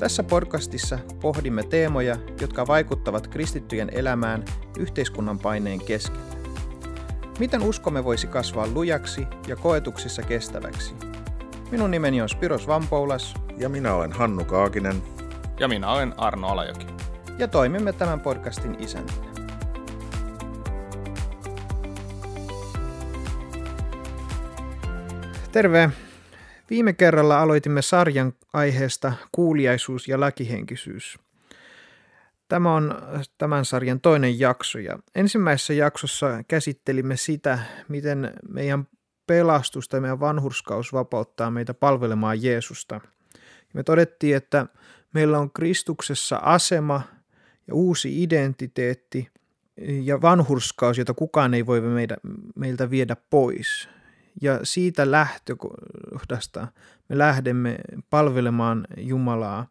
Tässä 0.00 0.22
podcastissa 0.22 0.98
pohdimme 1.20 1.62
teemoja, 1.62 2.16
jotka 2.40 2.66
vaikuttavat 2.66 3.26
kristittyjen 3.26 3.90
elämään 3.92 4.44
yhteiskunnan 4.78 5.38
paineen 5.38 5.84
keskellä. 5.84 6.22
Miten 7.38 7.62
uskomme 7.62 8.04
voisi 8.04 8.26
kasvaa 8.26 8.66
lujaksi 8.66 9.26
ja 9.46 9.56
koetuksissa 9.56 10.22
kestäväksi? 10.22 10.94
Minun 11.70 11.90
nimeni 11.90 12.22
on 12.22 12.28
Spiros 12.28 12.66
Vampoulas. 12.66 13.34
Ja 13.56 13.68
minä 13.68 13.94
olen 13.94 14.12
Hannu 14.12 14.44
Kaakinen. 14.44 15.02
Ja 15.58 15.68
minä 15.68 15.90
olen 15.90 16.14
Arno 16.16 16.48
Alajoki. 16.48 16.86
Ja 17.38 17.48
toimimme 17.48 17.92
tämän 17.92 18.20
podcastin 18.20 18.76
isäntinä. 18.80 19.26
Terve! 25.52 25.90
Viime 26.70 26.92
kerralla 26.92 27.40
aloitimme 27.40 27.82
sarjan 27.82 28.32
aiheesta 28.52 29.12
kuuliaisuus 29.32 30.08
ja 30.08 30.20
lakihenkisyys. 30.20 31.18
Tämä 32.48 32.74
on 32.74 32.94
tämän 33.38 33.64
sarjan 33.64 34.00
toinen 34.00 34.38
jakso 34.38 34.78
ja 34.78 34.98
ensimmäisessä 35.14 35.72
jaksossa 35.72 36.42
käsittelimme 36.48 37.16
sitä, 37.16 37.58
miten 37.88 38.32
meidän 38.48 38.88
pelastusta 39.26 39.96
ja 39.96 40.00
meidän 40.00 40.20
vanhurskaus 40.20 40.92
vapauttaa 40.92 41.50
meitä 41.50 41.74
palvelemaan 41.74 42.42
Jeesusta. 42.42 43.00
Me 43.74 43.82
todettiin, 43.82 44.36
että 44.36 44.66
meillä 45.14 45.38
on 45.38 45.50
Kristuksessa 45.50 46.36
asema 46.36 47.02
ja 47.66 47.74
uusi 47.74 48.22
identiteetti 48.22 49.28
ja 50.02 50.22
vanhurskaus, 50.22 50.98
jota 50.98 51.14
kukaan 51.14 51.54
ei 51.54 51.66
voi 51.66 51.82
meiltä 52.56 52.90
viedä 52.90 53.16
pois 53.30 53.88
ja 54.40 54.60
siitä 54.62 55.10
lähtökohdasta 55.10 56.68
me 57.08 57.18
lähdemme 57.18 57.76
palvelemaan 58.10 58.86
Jumalaa 58.96 59.66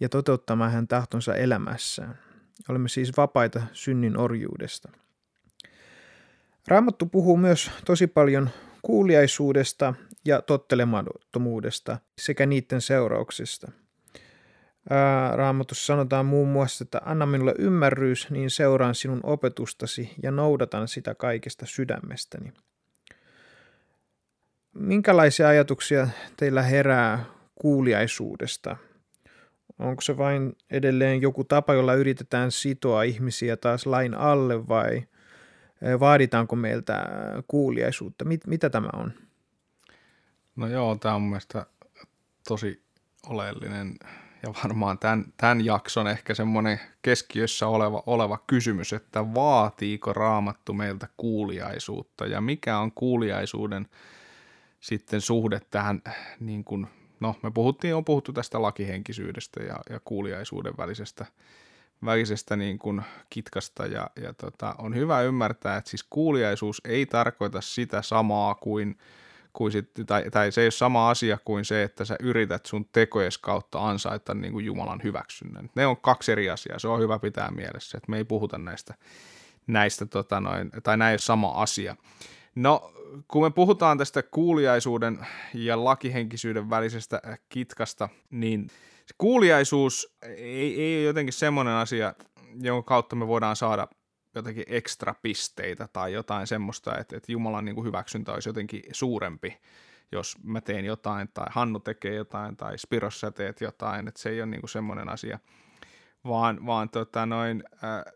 ja 0.00 0.08
toteuttamaan 0.08 0.72
hän 0.72 0.88
tahtonsa 0.88 1.34
elämässään. 1.34 2.18
Olemme 2.68 2.88
siis 2.88 3.16
vapaita 3.16 3.62
synnin 3.72 4.18
orjuudesta. 4.18 4.88
Raamattu 6.68 7.06
puhuu 7.06 7.36
myös 7.36 7.70
tosi 7.84 8.06
paljon 8.06 8.50
kuuliaisuudesta 8.82 9.94
ja 10.24 10.42
tottelemattomuudesta 10.42 11.98
sekä 12.18 12.46
niiden 12.46 12.80
seurauksista. 12.80 13.72
Raamatussa 15.34 15.86
sanotaan 15.86 16.26
muun 16.26 16.48
muassa, 16.48 16.84
että 16.84 17.00
anna 17.04 17.26
minulle 17.26 17.54
ymmärrys, 17.58 18.30
niin 18.30 18.50
seuraan 18.50 18.94
sinun 18.94 19.20
opetustasi 19.22 20.14
ja 20.22 20.30
noudatan 20.30 20.88
sitä 20.88 21.14
kaikesta 21.14 21.66
sydämestäni. 21.66 22.52
Minkälaisia 24.78 25.48
ajatuksia 25.48 26.08
teillä 26.36 26.62
herää 26.62 27.24
kuuliaisuudesta? 27.54 28.76
Onko 29.78 30.00
se 30.00 30.16
vain 30.16 30.56
edelleen 30.70 31.22
joku 31.22 31.44
tapa, 31.44 31.74
jolla 31.74 31.94
yritetään 31.94 32.52
sitoa 32.52 33.02
ihmisiä 33.02 33.56
taas 33.56 33.86
lain 33.86 34.14
alle 34.14 34.68
vai 34.68 34.96
eh, 34.96 36.00
vaaditaanko 36.00 36.56
meiltä 36.56 37.06
kuuliaisuutta? 37.48 38.24
Mit, 38.24 38.46
mitä 38.46 38.70
tämä 38.70 38.88
on? 38.92 39.12
No 40.56 40.66
joo, 40.66 40.96
tämä 40.96 41.14
on 41.14 41.22
mielestäni 41.22 41.64
tosi 42.48 42.82
oleellinen 43.28 43.94
ja 44.42 44.54
varmaan 44.64 44.98
tämän, 44.98 45.24
tämän 45.36 45.64
jakson 45.64 46.08
ehkä 46.08 46.34
semmoinen 46.34 46.80
keskiössä 47.02 47.66
oleva, 47.66 48.02
oleva 48.06 48.38
kysymys, 48.46 48.92
että 48.92 49.34
vaatiiko 49.34 50.12
raamattu 50.12 50.72
meiltä 50.72 51.08
kuuliaisuutta 51.16 52.26
ja 52.26 52.40
mikä 52.40 52.78
on 52.78 52.92
kuuliaisuuden– 52.92 53.88
sitten 54.86 55.20
suhde 55.20 55.60
tähän, 55.70 56.02
niin 56.40 56.64
kuin, 56.64 56.86
no 57.20 57.34
me 57.42 57.50
puhuttiin, 57.50 57.94
on 57.94 58.04
puhuttu 58.04 58.32
tästä 58.32 58.62
lakihenkisyydestä 58.62 59.62
ja, 59.62 59.76
ja 59.90 60.00
kuuliaisuuden 60.00 60.76
välisestä, 60.78 61.26
välisestä 62.04 62.56
niin 62.56 62.78
kuin 62.78 63.02
kitkasta 63.30 63.86
ja, 63.86 64.10
ja 64.22 64.32
tota, 64.32 64.74
on 64.78 64.94
hyvä 64.94 65.22
ymmärtää, 65.22 65.76
että 65.76 65.90
siis 65.90 66.04
kuuliaisuus 66.10 66.80
ei 66.84 67.06
tarkoita 67.06 67.60
sitä 67.60 68.02
samaa 68.02 68.54
kuin, 68.54 68.98
kuin 69.52 69.72
sit, 69.72 69.90
tai, 70.06 70.30
tai 70.30 70.52
se 70.52 70.60
ei 70.60 70.64
ole 70.64 70.70
sama 70.70 71.10
asia 71.10 71.38
kuin 71.44 71.64
se, 71.64 71.82
että 71.82 72.04
sä 72.04 72.16
yrität 72.20 72.66
sun 72.66 72.88
tekojes 72.92 73.38
kautta 73.38 73.88
ansaita 73.88 74.34
niin 74.34 74.52
kuin 74.52 74.64
Jumalan 74.64 75.00
hyväksynnän. 75.04 75.70
Ne 75.74 75.86
on 75.86 75.96
kaksi 75.96 76.32
eri 76.32 76.50
asiaa, 76.50 76.78
se 76.78 76.88
on 76.88 77.00
hyvä 77.00 77.18
pitää 77.18 77.50
mielessä, 77.50 77.98
että 77.98 78.10
me 78.10 78.16
ei 78.16 78.24
puhuta 78.24 78.58
näistä, 78.58 78.94
näistä 79.66 80.06
tota 80.06 80.40
noin, 80.40 80.70
tai 80.82 80.96
näin 80.96 81.18
sama 81.18 81.50
asia. 81.50 81.96
No 82.56 82.92
kun 83.28 83.42
me 83.42 83.50
puhutaan 83.50 83.98
tästä 83.98 84.22
kuuliaisuuden 84.22 85.26
ja 85.54 85.84
lakihenkisyyden 85.84 86.70
välisestä 86.70 87.22
kitkasta, 87.48 88.08
niin 88.30 88.68
kuuliaisuus 89.18 90.16
ei, 90.22 90.82
ei 90.82 90.96
ole 90.96 91.06
jotenkin 91.06 91.32
semmoinen 91.32 91.74
asia, 91.74 92.14
jonka 92.60 92.88
kautta 92.88 93.16
me 93.16 93.26
voidaan 93.26 93.56
saada 93.56 93.88
jotenkin 94.34 94.64
ekstra 94.66 95.14
pisteitä 95.22 95.88
tai 95.92 96.12
jotain 96.12 96.46
semmoista, 96.46 96.98
että, 96.98 97.16
että 97.16 97.32
Jumalan 97.32 97.64
niin 97.64 97.74
kuin 97.74 97.86
hyväksyntä 97.86 98.32
olisi 98.32 98.48
jotenkin 98.48 98.82
suurempi, 98.92 99.60
jos 100.12 100.36
mä 100.42 100.60
teen 100.60 100.84
jotain 100.84 101.28
tai 101.34 101.46
Hannu 101.50 101.80
tekee 101.80 102.14
jotain 102.14 102.56
tai 102.56 102.78
Spiros 102.78 103.20
sä 103.20 103.30
teet 103.30 103.60
jotain, 103.60 104.08
että 104.08 104.20
se 104.20 104.28
ei 104.28 104.40
ole 104.40 104.46
niin 104.46 104.60
kuin 104.60 104.70
semmoinen 104.70 105.08
asia, 105.08 105.38
vaan, 106.24 106.66
vaan 106.66 106.88
tota 106.88 107.26
noin, 107.26 107.64
äh, 107.84 108.12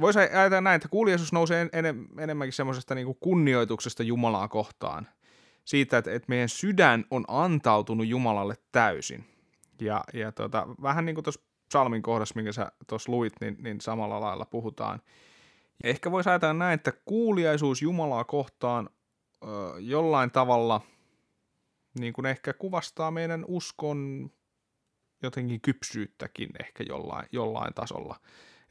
voisi 0.00 0.18
ajatella 0.18 0.60
näin, 0.60 0.76
että 0.76 0.88
kuuliaisuus 0.88 1.32
nousee 1.32 1.68
en, 1.72 1.84
enemmänkin 2.18 2.52
semmoisesta 2.52 2.94
niin 2.94 3.16
kunnioituksesta 3.20 4.02
Jumalaa 4.02 4.48
kohtaan. 4.48 5.08
Siitä, 5.64 5.98
että, 5.98 6.12
että 6.12 6.28
meidän 6.28 6.48
sydän 6.48 7.04
on 7.10 7.24
antautunut 7.28 8.06
Jumalalle 8.06 8.54
täysin. 8.72 9.24
Ja, 9.80 10.04
ja 10.14 10.32
tota, 10.32 10.66
vähän 10.82 11.04
niin 11.04 11.14
kuin 11.14 11.24
tuossa 11.24 11.40
psalmin 11.68 12.02
kohdassa, 12.02 12.34
minkä 12.36 12.52
sä 12.52 12.72
tuossa 12.86 13.12
luit, 13.12 13.32
niin, 13.40 13.56
niin 13.60 13.80
samalla 13.80 14.20
lailla 14.20 14.44
puhutaan. 14.44 15.02
Ehkä 15.84 16.10
voisi 16.10 16.30
ajatella 16.30 16.54
näin, 16.54 16.74
että 16.74 16.92
kuuliaisuus 17.04 17.82
Jumalaa 17.82 18.24
kohtaan 18.24 18.90
ö, 19.42 19.48
jollain 19.78 20.30
tavalla 20.30 20.80
niin 21.98 22.12
kuin 22.12 22.26
ehkä 22.26 22.52
kuvastaa 22.52 23.10
meidän 23.10 23.44
uskon 23.48 24.30
jotenkin 25.22 25.60
kypsyyttäkin 25.60 26.48
ehkä 26.60 26.84
jollain, 26.88 27.26
jollain 27.32 27.74
tasolla 27.74 28.16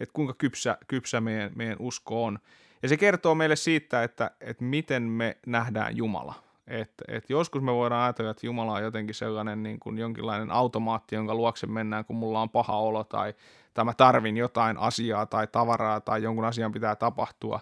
että 0.02 0.14
kuinka 0.14 0.34
kypsä, 0.38 0.78
kypsä 0.88 1.22
meidän, 1.22 1.52
meidän 1.56 1.78
usko 1.80 2.26
on. 2.26 2.40
Ja 2.84 2.90
se 2.90 2.98
kertoo 2.98 3.36
meille 3.36 3.56
siitä, 3.56 4.04
että, 4.04 4.32
että 4.42 4.64
miten 4.64 5.04
me 5.04 5.38
nähdään 5.46 5.98
Jumala. 5.98 6.34
Et, 6.68 6.92
et 7.08 7.30
joskus 7.30 7.62
me 7.62 7.74
voidaan 7.74 8.04
ajatella, 8.04 8.32
että 8.32 8.46
Jumala 8.46 8.74
on 8.74 8.84
jotenkin 8.84 9.16
sellainen 9.16 9.64
niin 9.64 9.80
kuin 9.80 9.98
jonkinlainen 9.98 10.52
automaatti, 10.52 11.16
jonka 11.16 11.36
luokse 11.36 11.68
mennään, 11.68 12.06
kun 12.06 12.16
mulla 12.16 12.42
on 12.42 12.50
paha 12.50 12.78
olo 12.78 13.04
tai, 13.04 13.34
tai 13.74 13.86
mä 13.86 13.94
tarvin 13.94 14.38
jotain 14.38 14.78
asiaa 14.78 15.26
tai 15.26 15.48
tavaraa 15.48 16.02
tai 16.02 16.24
jonkun 16.24 16.46
asian 16.46 16.72
pitää 16.72 16.96
tapahtua. 16.96 17.60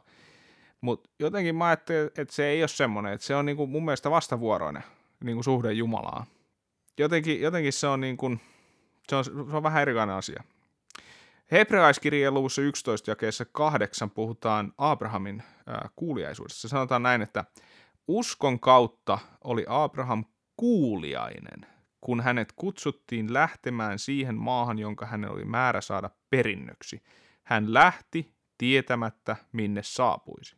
Mutta 0.82 1.10
jotenkin 1.20 1.56
mä 1.56 1.66
ajattelen, 1.66 2.12
että 2.18 2.36
se 2.36 2.46
ei 2.46 2.62
ole 2.62 2.68
semmoinen, 2.68 3.14
että 3.14 3.28
se 3.28 3.36
on 3.36 3.46
niin 3.46 3.58
kuin 3.58 3.70
mun 3.70 3.86
mielestä 3.86 4.12
vastavuoroinen 4.12 4.84
niin 5.24 5.36
kuin 5.36 5.44
suhde 5.44 5.74
Jumalaan. 5.74 6.26
Jotenkin, 6.98 7.42
jotenkin 7.42 7.74
se 7.74 7.88
on, 7.88 8.02
niin 8.02 8.18
kuin, 8.18 8.42
se 9.10 9.16
on, 9.16 9.24
se 9.24 9.32
on 9.32 9.64
vähän 9.64 9.82
erikoinen 9.82 10.16
asia. 10.16 10.44
Hebreaiskirjeen 11.52 12.34
luvussa 12.34 12.62
11 12.62 13.12
jakeessa 13.12 13.46
8 13.46 14.10
puhutaan 14.10 14.74
Abrahamin 14.78 15.44
kuuliaisuudesta. 15.96 16.68
Sanotaan 16.68 17.04
näin, 17.04 17.22
että 17.22 17.46
uskon 18.08 18.60
kautta 18.60 19.20
oli 19.44 19.66
Abraham 19.68 20.26
kuuliainen, 20.58 21.66
kun 22.02 22.22
hänet 22.22 22.54
kutsuttiin 22.56 23.34
lähtemään 23.34 24.00
siihen 24.00 24.36
maahan, 24.36 24.80
jonka 24.80 25.06
hänen 25.06 25.32
oli 25.32 25.46
määrä 25.46 25.82
saada 25.82 26.10
perinnöksi. 26.30 27.04
Hän 27.44 27.74
lähti 27.74 28.34
tietämättä, 28.58 29.36
minne 29.52 29.84
saapuisi. 29.84 30.56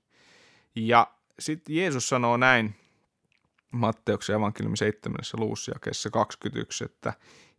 Ja 0.75 1.07
sitten 1.39 1.75
Jeesus 1.75 2.09
sanoo 2.09 2.37
näin 2.37 2.75
Matteuksen 3.71 4.35
evankeliumin 4.35 4.77
7. 4.77 5.15
luvussa 5.37 5.71
jakeessa 5.71 6.09
21, 6.09 6.83
että 6.83 7.13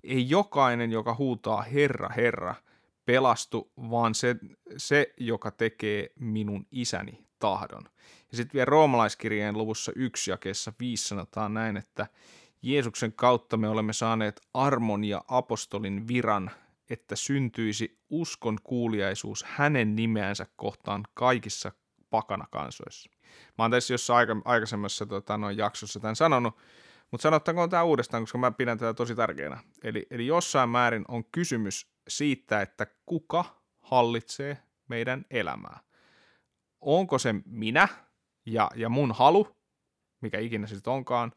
ei 0.05 0.31
jokainen, 0.31 0.93
joka 0.93 1.15
huutaa 1.15 1.63
Herra, 1.63 2.09
Herra– 2.09 2.55
pelastu, 3.05 3.73
vaan 3.91 4.15
se, 4.15 4.37
se, 4.77 5.15
joka 5.17 5.51
tekee 5.51 6.13
minun 6.19 6.67
isäni 6.71 7.27
tahdon. 7.39 7.85
Ja 8.31 8.37
sitten 8.37 8.55
vielä 8.55 8.65
roomalaiskirjeen 8.65 9.59
luvussa 9.59 9.93
1 9.97 10.31
jakeessa 10.31 10.73
5 10.81 11.09
sanotaan 11.09 11.55
näin, 11.55 11.77
että 11.77 12.07
Jeesuksen 12.63 13.13
kautta 13.13 13.57
me 13.57 13.69
olemme 13.69 13.93
saaneet 13.93 14.41
armon 14.55 15.05
ja 15.05 15.25
apostolin 15.29 16.09
viran, 16.09 16.51
että 16.91 17.17
syntyisi 17.17 17.99
uskon 18.11 18.59
kuuliaisuus 18.63 19.45
hänen 19.45 19.97
nimeänsä 19.97 20.47
kohtaan 20.57 21.05
kaikissa 21.15 21.73
pakana 22.11 22.47
kansoissa. 22.51 23.11
Mä 23.59 23.65
oon 23.65 23.71
tässä 23.71 23.95
jossain 23.95 24.19
aika, 24.19 24.43
aikaisemmassa 24.45 25.07
tota, 25.07 25.39
noin 25.39 25.57
jaksossa 25.57 26.01
tämän 26.01 26.17
sanonut, 26.17 26.57
mutta 27.13 27.23
sanottakoon 27.23 27.71
tämä 27.71 27.83
uudestaan, 27.83 28.23
koska 28.23 28.39
mä 28.39 28.51
pidän 28.51 28.79
tätä 28.79 28.95
tosi 28.95 29.15
tärkeänä. 29.15 29.59
Eli, 29.85 30.07
eli 30.11 30.27
jossain 30.27 30.69
määrin 30.69 31.05
on 31.09 31.25
kysymys 31.25 31.93
siitä, 32.09 32.61
että 32.61 32.87
kuka 33.07 33.45
hallitsee 33.81 34.59
meidän 34.89 35.25
elämää. 35.31 35.81
Onko 36.81 37.19
se 37.19 37.35
minä 37.47 37.89
ja, 38.47 38.71
ja 38.75 38.89
mun 38.89 39.13
halu, 39.13 39.57
mikä 40.21 40.39
ikinä 40.39 40.67
se 40.67 40.75
sitten 40.75 40.93
onkaan, 40.93 41.33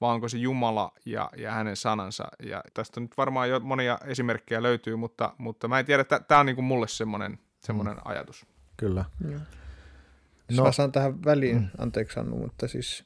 vai 0.00 0.14
onko 0.14 0.28
se 0.28 0.38
Jumala 0.38 0.92
ja, 1.06 1.30
ja 1.36 1.52
hänen 1.52 1.76
sanansa. 1.76 2.24
Ja 2.42 2.62
tästä 2.74 3.00
nyt 3.00 3.16
varmaan 3.16 3.48
jo 3.48 3.60
monia 3.60 3.98
esimerkkejä 4.06 4.62
löytyy, 4.62 4.96
mutta, 4.96 5.34
mutta 5.38 5.68
mä 5.68 5.78
en 5.78 5.86
tiedä, 5.86 6.00
että 6.00 6.20
tämä 6.20 6.40
on 6.40 6.46
niin 6.46 6.56
kuin 6.56 6.64
mulle 6.64 6.88
semmoinen, 6.88 7.38
semmoinen 7.60 7.94
mm. 7.94 8.02
ajatus. 8.04 8.46
Kyllä. 8.76 9.04
Joo. 9.30 9.40
No. 10.56 10.64
Mä 10.64 10.72
saan 10.72 10.92
tähän 10.92 11.24
väliin, 11.24 11.56
mm. 11.56 11.68
anteeksi 11.78 12.20
Annu, 12.20 12.38
mutta 12.38 12.68
siis 12.68 13.04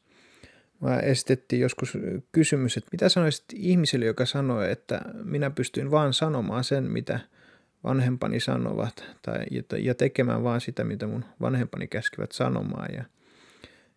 mä 0.81 0.99
esitettiin 0.99 1.61
joskus 1.63 1.99
kysymys, 2.33 2.77
että 2.77 2.89
mitä 2.93 3.09
sanoisit 3.09 3.45
ihmiselle, 3.55 4.07
joka 4.07 4.27
sanoo, 4.27 4.63
että 4.63 5.01
minä 5.25 5.51
pystyn 5.51 5.91
vaan 5.91 6.13
sanomaan 6.13 6.65
sen, 6.65 6.85
mitä 6.85 7.21
vanhempani 7.85 8.41
sanovat, 8.41 9.05
tai, 9.23 9.47
ja 9.79 9.95
tekemään 9.95 10.45
vaan 10.45 10.61
sitä, 10.61 10.85
mitä 10.85 11.07
mun 11.07 11.25
vanhempani 11.41 11.87
käskivät 11.87 12.33
sanomaan. 12.33 12.95
Ja, 12.95 13.05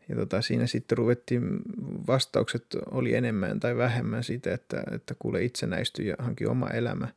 ja 0.10 0.16
tota, 0.16 0.42
siinä 0.42 0.68
sitten 0.68 0.98
ruvettiin, 0.98 1.60
vastaukset 2.08 2.66
oli 2.92 3.16
enemmän 3.16 3.60
tai 3.60 3.78
vähemmän 3.78 4.24
siitä, 4.24 4.54
että, 4.54 4.84
että 4.92 5.16
kuule 5.20 5.44
itsenäistyi 5.44 6.08
ja 6.08 6.16
hanki 6.20 6.46
oma 6.46 6.70
elämä. 6.70 7.08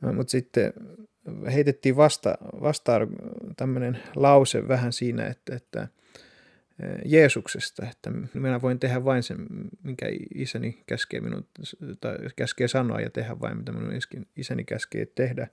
Mutta 0.00 0.30
sitten 0.30 0.72
heitettiin 1.52 1.96
vasta, 1.96 2.38
vasta 2.60 2.92
tämmöinen 3.56 3.98
lause 4.16 4.68
vähän 4.68 4.92
siinä, 4.92 5.26
että, 5.26 5.56
että 5.56 5.88
Jeesuksesta, 7.04 7.86
että 7.90 8.10
minä 8.34 8.62
voin 8.62 8.78
tehdä 8.78 9.04
vain 9.04 9.22
sen, 9.22 9.46
minkä 9.82 10.06
isäni 10.34 10.82
käskee 10.86 11.20
minun, 11.20 11.48
tai 12.00 12.16
käskee 12.36 12.68
sanoa 12.68 13.00
ja 13.00 13.10
tehdä 13.10 13.40
vain, 13.40 13.56
mitä 13.56 13.72
minun 13.72 13.92
isäni 14.36 14.64
käskee 14.64 15.06
tehdä. 15.06 15.48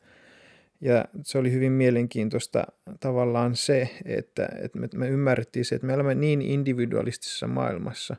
Ja 0.81 1.05
se 1.23 1.37
oli 1.37 1.51
hyvin 1.51 1.71
mielenkiintoista 1.71 2.63
tavallaan 2.99 3.55
se, 3.55 3.89
että, 4.05 4.49
että 4.61 4.79
me, 4.79 4.89
me 4.95 5.09
ymmärrettiin 5.09 5.65
se, 5.65 5.75
että 5.75 5.87
me 5.87 5.93
olemme 5.93 6.15
niin 6.15 6.41
individualistisessa 6.41 7.47
maailmassa, 7.47 8.15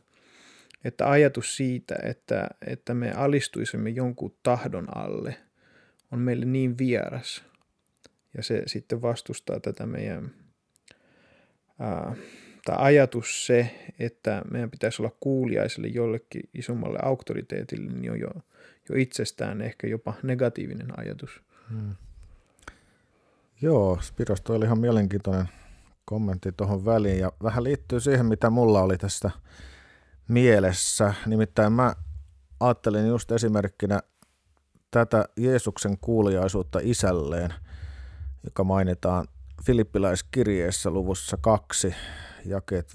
että 0.85 1.11
ajatus 1.11 1.57
siitä, 1.57 1.95
että, 2.03 2.49
että 2.67 2.95
me 2.95 3.13
alistuisimme 3.13 3.91
jonkun 3.91 4.37
tahdon 4.43 4.97
alle, 4.97 5.37
on 6.11 6.19
meille 6.19 6.45
niin 6.45 6.79
vieras. 6.79 7.45
Ja 8.37 8.43
se 8.43 8.63
sitten 8.67 9.03
vastustaa 9.03 9.61
tätä 9.61 9.87
meidän, 9.87 10.31
ää, 11.79 12.17
tai 12.65 12.77
ajatus 12.79 13.47
se, 13.47 13.91
että 13.99 14.43
meidän 14.51 14.71
pitäisi 14.71 15.03
olla 15.03 15.13
kuuliaiselle 15.21 15.89
jollekin 15.89 16.49
isommalle 16.55 16.99
auktoriteetille, 17.03 17.93
niin 17.93 18.13
on 18.13 18.21
jo, 18.21 18.31
jo 18.89 18.95
itsestään 18.97 19.63
ehkä 19.63 19.87
jopa 19.87 20.15
negatiivinen 20.23 20.99
ajatus. 20.99 21.43
Hmm. 21.71 21.95
Joo, 23.63 23.99
Spirosta 24.01 24.53
oli 24.53 24.65
ihan 24.65 24.81
mielenkiintoinen 24.81 25.49
kommentti 26.05 26.53
tuohon 26.53 26.85
väliin 26.85 27.19
ja 27.19 27.33
vähän 27.43 27.65
liittyy 27.65 28.01
siihen, 28.01 28.27
mitä 28.27 28.51
mulla 28.51 28.83
oli 28.83 28.99
tästä 28.99 29.31
mielessä. 30.29 31.15
Nimittäin 31.27 31.73
mä 31.73 31.95
ajattelin 32.61 33.07
just 33.07 33.33
esimerkkinä 33.33 34.01
tätä 34.91 35.25
Jeesuksen 35.37 35.99
kuuliaisuutta 36.01 36.79
isälleen, 36.83 37.55
joka 38.45 38.65
mainitaan 38.65 39.29
Filippiläiskirjeessä 39.67 40.91
luvussa 40.91 41.37
2, 41.41 41.95
jakeet 42.45 42.93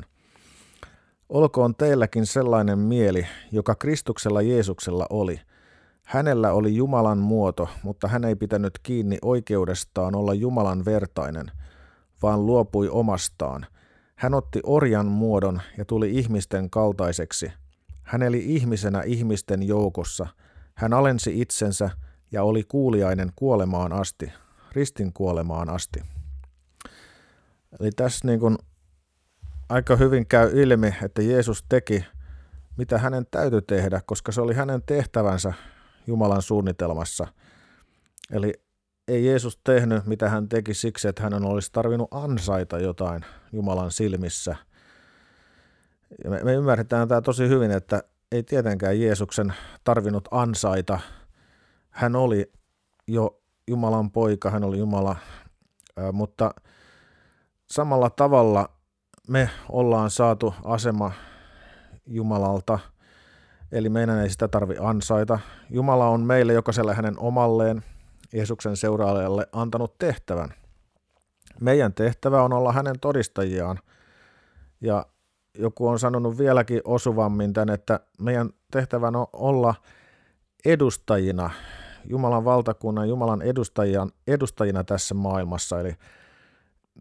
5-8. 0.00 0.02
Olkoon 1.28 1.74
teilläkin 1.74 2.26
sellainen 2.26 2.78
mieli, 2.78 3.26
joka 3.52 3.74
Kristuksella 3.74 4.42
Jeesuksella 4.42 5.06
oli– 5.10 5.40
Hänellä 6.06 6.52
oli 6.52 6.74
Jumalan 6.74 7.18
muoto, 7.18 7.68
mutta 7.82 8.08
hän 8.08 8.24
ei 8.24 8.36
pitänyt 8.36 8.78
kiinni 8.82 9.18
oikeudestaan 9.22 10.14
olla 10.14 10.34
Jumalan 10.34 10.84
vertainen, 10.84 11.50
vaan 12.22 12.46
luopui 12.46 12.88
omastaan. 12.88 13.66
Hän 14.16 14.34
otti 14.34 14.60
orjan 14.62 15.06
muodon 15.06 15.60
ja 15.78 15.84
tuli 15.84 16.18
ihmisten 16.18 16.70
kaltaiseksi. 16.70 17.52
Hän 18.02 18.22
eli 18.22 18.44
ihmisenä 18.54 19.02
ihmisten 19.02 19.62
joukossa. 19.62 20.26
Hän 20.74 20.92
alensi 20.92 21.40
itsensä 21.40 21.90
ja 22.32 22.42
oli 22.42 22.64
kuuliainen 22.68 23.32
kuolemaan 23.36 23.92
asti, 23.92 24.32
ristin 24.76 25.12
kuolemaan 25.12 25.70
asti. 25.70 26.00
Eli 27.80 27.90
tässä 27.90 28.26
niin 28.26 28.40
kuin 28.40 28.58
aika 29.68 29.96
hyvin 29.96 30.26
käy 30.26 30.50
ilmi, 30.60 30.94
että 31.02 31.22
Jeesus 31.22 31.64
teki, 31.68 32.04
mitä 32.76 32.98
hänen 32.98 33.26
täytyi 33.30 33.62
tehdä, 33.62 34.00
koska 34.06 34.32
se 34.32 34.40
oli 34.40 34.54
hänen 34.54 34.82
tehtävänsä 34.86 35.52
Jumalan 36.06 36.42
suunnitelmassa. 36.42 37.26
Eli 38.30 38.52
ei 39.08 39.26
Jeesus 39.26 39.60
tehnyt, 39.64 40.06
mitä 40.06 40.28
hän 40.28 40.48
teki 40.48 40.74
siksi, 40.74 41.08
että 41.08 41.22
hän 41.22 41.44
olisi 41.44 41.72
tarvinnut 41.72 42.08
ansaita 42.10 42.78
jotain 42.78 43.24
Jumalan 43.52 43.90
silmissä. 43.90 44.56
Ja 46.24 46.30
me, 46.30 46.40
me 46.44 46.54
ymmärretään 46.54 47.08
tämä 47.08 47.20
tosi 47.20 47.48
hyvin, 47.48 47.70
että 47.70 48.02
ei 48.32 48.42
tietenkään 48.42 49.00
Jeesuksen 49.00 49.54
tarvinnut 49.84 50.28
ansaita. 50.30 51.00
Hän 51.90 52.16
oli 52.16 52.52
jo 53.06 53.40
Jumalan 53.68 54.10
poika, 54.10 54.50
hän 54.50 54.64
oli 54.64 54.78
Jumala, 54.78 55.16
mutta 56.12 56.50
samalla 57.66 58.10
tavalla 58.10 58.70
me 59.28 59.50
ollaan 59.68 60.10
saatu 60.10 60.54
asema 60.64 61.12
Jumalalta– 62.06 62.78
Eli 63.72 63.88
meidän 63.88 64.18
ei 64.18 64.30
sitä 64.30 64.48
tarvi 64.48 64.74
ansaita. 64.80 65.38
Jumala 65.70 66.08
on 66.08 66.20
meille 66.20 66.52
jokaiselle 66.52 66.94
hänen 66.94 67.18
omalleen, 67.18 67.82
Jeesuksen 68.32 68.76
seuraajalle, 68.76 69.46
antanut 69.52 69.98
tehtävän. 69.98 70.54
Meidän 71.60 71.94
tehtävä 71.94 72.42
on 72.42 72.52
olla 72.52 72.72
hänen 72.72 73.00
todistajiaan. 73.00 73.78
Ja 74.80 75.06
joku 75.58 75.88
on 75.88 75.98
sanonut 75.98 76.38
vieläkin 76.38 76.80
osuvammin 76.84 77.52
tämän, 77.52 77.74
että 77.74 78.00
meidän 78.20 78.50
tehtävän 78.70 79.16
on 79.16 79.26
olla 79.32 79.74
edustajina, 80.64 81.50
Jumalan 82.08 82.44
valtakunnan, 82.44 83.08
Jumalan 83.08 83.42
edustajina, 83.42 84.06
edustajina 84.26 84.84
tässä 84.84 85.14
maailmassa. 85.14 85.80
Eli 85.80 85.94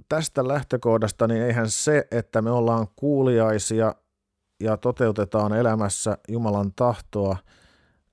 tästä 0.09 0.47
lähtökohdasta, 0.47 1.27
niin 1.27 1.41
eihän 1.41 1.69
se, 1.69 2.07
että 2.11 2.41
me 2.41 2.51
ollaan 2.51 2.87
kuuliaisia 2.95 3.95
ja 4.59 4.77
toteutetaan 4.77 5.53
elämässä 5.53 6.17
Jumalan 6.27 6.71
tahtoa, 6.75 7.37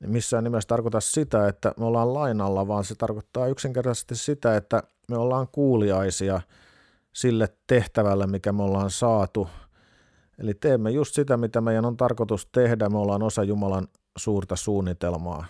niin 0.01 0.11
missään 0.11 0.45
nimessä 0.45 0.69
tarkoita 0.69 1.01
sitä, 1.01 1.49
että 1.49 1.75
me 1.79 1.85
ollaan 1.85 2.15
lainalla, 2.15 2.69
vaan 2.69 2.85
se 2.85 2.95
tarkoittaa 2.95 3.47
yksinkertaisesti 3.47 4.17
sitä, 4.17 4.57
että 4.57 4.83
me 5.09 5.17
ollaan 5.17 5.49
kuuliaisia 5.53 6.41
sille 7.13 7.49
tehtävälle, 7.67 8.27
mikä 8.27 8.53
me 8.53 8.63
ollaan 8.63 8.91
saatu. 8.91 9.49
Eli 10.39 10.55
teemme 10.55 10.91
just 10.91 11.15
sitä, 11.15 11.37
mitä 11.37 11.61
meidän 11.61 11.85
on 11.85 11.97
tarkoitus 11.97 12.47
tehdä. 12.47 12.89
Me 12.89 12.99
ollaan 12.99 13.23
osa 13.23 13.45
Jumalan 13.45 13.89
suurta 14.19 14.57
suunnitelmaa. 14.57 15.47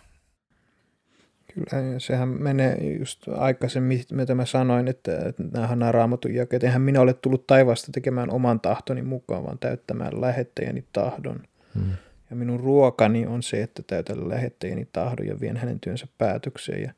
Kyllä, 1.54 1.98
sehän 1.98 2.28
menee 2.28 2.96
just 2.98 3.28
aikaisemmin, 3.28 4.02
mitä 4.12 4.34
mä 4.34 4.46
sanoin, 4.46 4.88
että, 4.88 5.18
että 5.28 5.42
nämä 5.76 5.92
raamatun 5.92 6.34
jakeet. 6.34 6.64
Eihän 6.64 6.82
minä 6.82 7.00
ole 7.00 7.14
tullut 7.14 7.46
taivaasta 7.46 7.92
tekemään 7.92 8.30
oman 8.30 8.60
tahtoni 8.60 9.02
mukaan, 9.02 9.44
vaan 9.44 9.58
täyttämään 9.58 10.20
lähettäjäni 10.20 10.84
tahdon. 10.92 11.40
Hmm. 11.74 11.92
Ja 12.30 12.36
minun 12.36 12.60
ruokani 12.60 13.26
on 13.26 13.42
se, 13.42 13.62
että 13.62 13.82
täytän 13.86 14.28
lähettäjäni 14.28 14.88
tahdon 14.92 15.26
ja 15.26 15.40
vien 15.40 15.56
hänen 15.56 15.80
työnsä 15.80 16.06
päätökseen. 16.18 16.82
Ja 16.82 16.92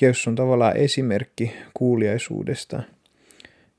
Jeesus 0.00 0.28
on 0.28 0.34
tavallaan 0.34 0.76
esimerkki 0.76 1.52
kuuliaisuudesta. 1.74 2.82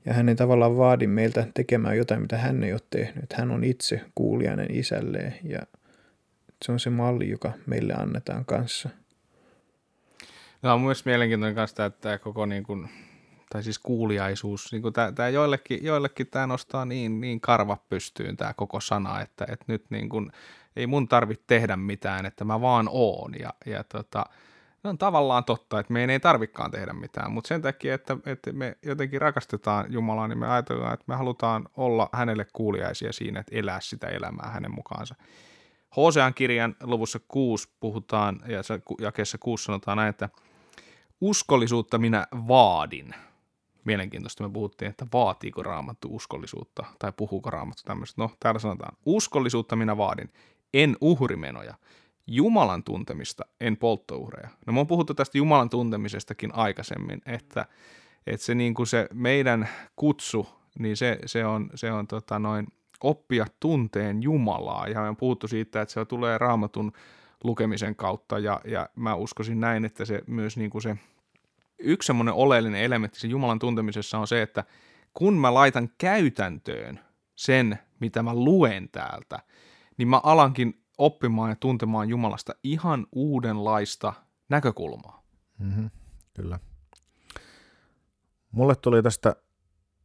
Ja 0.04 0.14
hän 0.14 0.28
ei 0.28 0.34
tavallaan 0.34 0.76
vaadi 0.76 1.06
meiltä 1.06 1.46
tekemään 1.54 1.96
jotain, 1.96 2.22
mitä 2.22 2.38
hän 2.38 2.64
ei 2.64 2.72
ole 2.72 2.80
tehnyt. 2.90 3.32
Hän 3.32 3.50
on 3.50 3.64
itse 3.64 4.00
kuulijainen 4.14 4.70
isälleen 4.70 5.34
ja 5.44 5.58
se 6.64 6.72
on 6.72 6.80
se 6.80 6.90
malli, 6.90 7.30
joka 7.30 7.52
meille 7.66 7.94
annetaan 7.94 8.44
kanssa. 8.44 8.88
Tämä 10.60 10.74
on 10.74 10.80
myös 10.80 11.04
mielenkiintoinen 11.04 11.54
kanssa 11.54 11.84
että 11.84 12.00
tämä 12.00 12.18
koko 12.18 12.46
niin 12.46 12.62
kuin, 12.62 12.88
tai 13.50 13.62
siis 13.62 13.78
kuuliaisuus, 13.78 14.72
niin 14.72 14.82
kuin 14.82 14.94
tämä, 14.94 15.12
tämä 15.12 15.28
joillekin, 15.28 15.84
joillekin 15.84 16.26
tämä 16.26 16.46
nostaa 16.46 16.84
niin, 16.84 17.20
niin 17.20 17.40
karva 17.40 17.76
pystyyn 17.88 18.36
tämä 18.36 18.54
koko 18.54 18.80
sana, 18.80 19.20
että, 19.20 19.46
että 19.48 19.64
nyt 19.68 19.84
niin 19.90 20.08
kuin, 20.08 20.32
ei 20.76 20.86
mun 20.86 21.08
tarvitse 21.08 21.44
tehdä 21.46 21.76
mitään, 21.76 22.26
että 22.26 22.44
mä 22.44 22.60
vaan 22.60 22.88
oon 22.90 23.32
ja, 23.40 23.54
ja 23.66 23.84
tota, 23.84 24.24
ne 24.84 24.90
on 24.90 24.98
tavallaan 24.98 25.44
totta, 25.44 25.80
että 25.80 25.92
meidän 25.92 26.10
ei 26.10 26.20
tarvikaan 26.20 26.70
tehdä 26.70 26.92
mitään, 26.92 27.32
mutta 27.32 27.48
sen 27.48 27.62
takia, 27.62 27.94
että, 27.94 28.16
että 28.26 28.52
me 28.52 28.76
jotenkin 28.82 29.20
rakastetaan 29.20 29.92
Jumalaa, 29.92 30.28
niin 30.28 30.38
me 30.38 30.48
ajatellaan, 30.48 30.94
että 30.94 31.04
me 31.06 31.14
halutaan 31.14 31.68
olla 31.76 32.08
hänelle 32.12 32.46
kuuliaisia 32.52 33.12
siinä, 33.12 33.40
että 33.40 33.56
elää 33.56 33.80
sitä 33.80 34.06
elämää 34.06 34.50
hänen 34.50 34.74
mukaansa. 34.74 35.14
Hosean 35.96 36.34
kirjan 36.34 36.76
luvussa 36.82 37.20
6 37.28 37.68
puhutaan, 37.80 38.40
ja 38.46 38.60
jakeessa 39.00 39.38
6 39.38 39.64
sanotaan 39.64 39.96
näin, 39.96 40.10
että 40.10 40.28
uskollisuutta 41.20 41.98
minä 41.98 42.26
vaadin. 42.48 43.14
Mielenkiintoista 43.84 44.42
me 44.42 44.52
puhuttiin, 44.52 44.90
että 44.90 45.06
vaatiiko 45.12 45.62
raamattu 45.62 46.08
uskollisuutta, 46.16 46.84
tai 46.98 47.12
puhuuko 47.16 47.50
raamattu 47.50 47.82
tämmöistä. 47.84 48.22
No, 48.22 48.30
täällä 48.40 48.60
sanotaan, 48.60 48.96
uskollisuutta 49.06 49.76
minä 49.76 49.96
vaadin, 49.96 50.32
en 50.74 50.96
uhrimenoja. 51.00 51.74
Jumalan 52.26 52.84
tuntemista, 52.84 53.44
en 53.60 53.76
polttouhreja. 53.76 54.48
No 54.66 54.72
me 54.72 54.80
on 54.80 54.86
puhuttu 54.86 55.14
tästä 55.14 55.38
Jumalan 55.38 55.70
tuntemisestakin 55.70 56.54
aikaisemmin, 56.54 57.22
että, 57.26 57.66
että 58.26 58.46
se, 58.46 58.54
niin 58.54 58.74
kuin 58.74 58.86
se 58.86 59.08
meidän 59.12 59.68
kutsu, 59.96 60.48
niin 60.78 60.96
se, 60.96 61.18
se 61.26 61.46
on, 61.46 61.70
se 61.74 61.92
on 61.92 62.06
tota 62.06 62.38
noin, 62.38 62.66
oppia 63.02 63.46
tunteen 63.60 64.22
Jumalaa. 64.22 64.88
Ja 64.88 65.00
me 65.00 65.08
on 65.08 65.16
puhuttu 65.16 65.48
siitä, 65.48 65.82
että 65.82 65.92
se 65.92 66.04
tulee 66.04 66.38
raamatun 66.38 66.92
lukemisen 67.44 67.96
kautta, 67.96 68.38
ja, 68.38 68.60
ja 68.64 68.88
mä 68.96 69.14
uskoisin 69.14 69.60
näin, 69.60 69.84
että 69.84 70.04
se 70.04 70.22
myös 70.26 70.56
niin 70.56 70.70
kuin 70.70 70.82
se 70.82 70.96
yksi 71.78 72.06
semmoinen 72.06 72.34
oleellinen 72.34 72.82
elementti 72.82 73.20
sen 73.20 73.30
Jumalan 73.30 73.58
tuntemisessa 73.58 74.18
on 74.18 74.26
se, 74.26 74.42
että 74.42 74.64
kun 75.14 75.34
mä 75.34 75.54
laitan 75.54 75.90
käytäntöön 75.98 77.00
sen, 77.36 77.78
mitä 78.00 78.22
mä 78.22 78.34
luen 78.34 78.88
täältä, 78.88 79.38
niin 79.96 80.08
mä 80.08 80.20
alankin 80.22 80.82
oppimaan 80.98 81.50
ja 81.50 81.56
tuntemaan 81.56 82.08
Jumalasta 82.08 82.52
ihan 82.62 83.06
uudenlaista 83.12 84.12
näkökulmaa. 84.48 85.22
Mm-hmm, 85.58 85.90
kyllä. 86.34 86.60
Mulle 88.52 88.76
tuli 88.76 89.02
tästä 89.02 89.36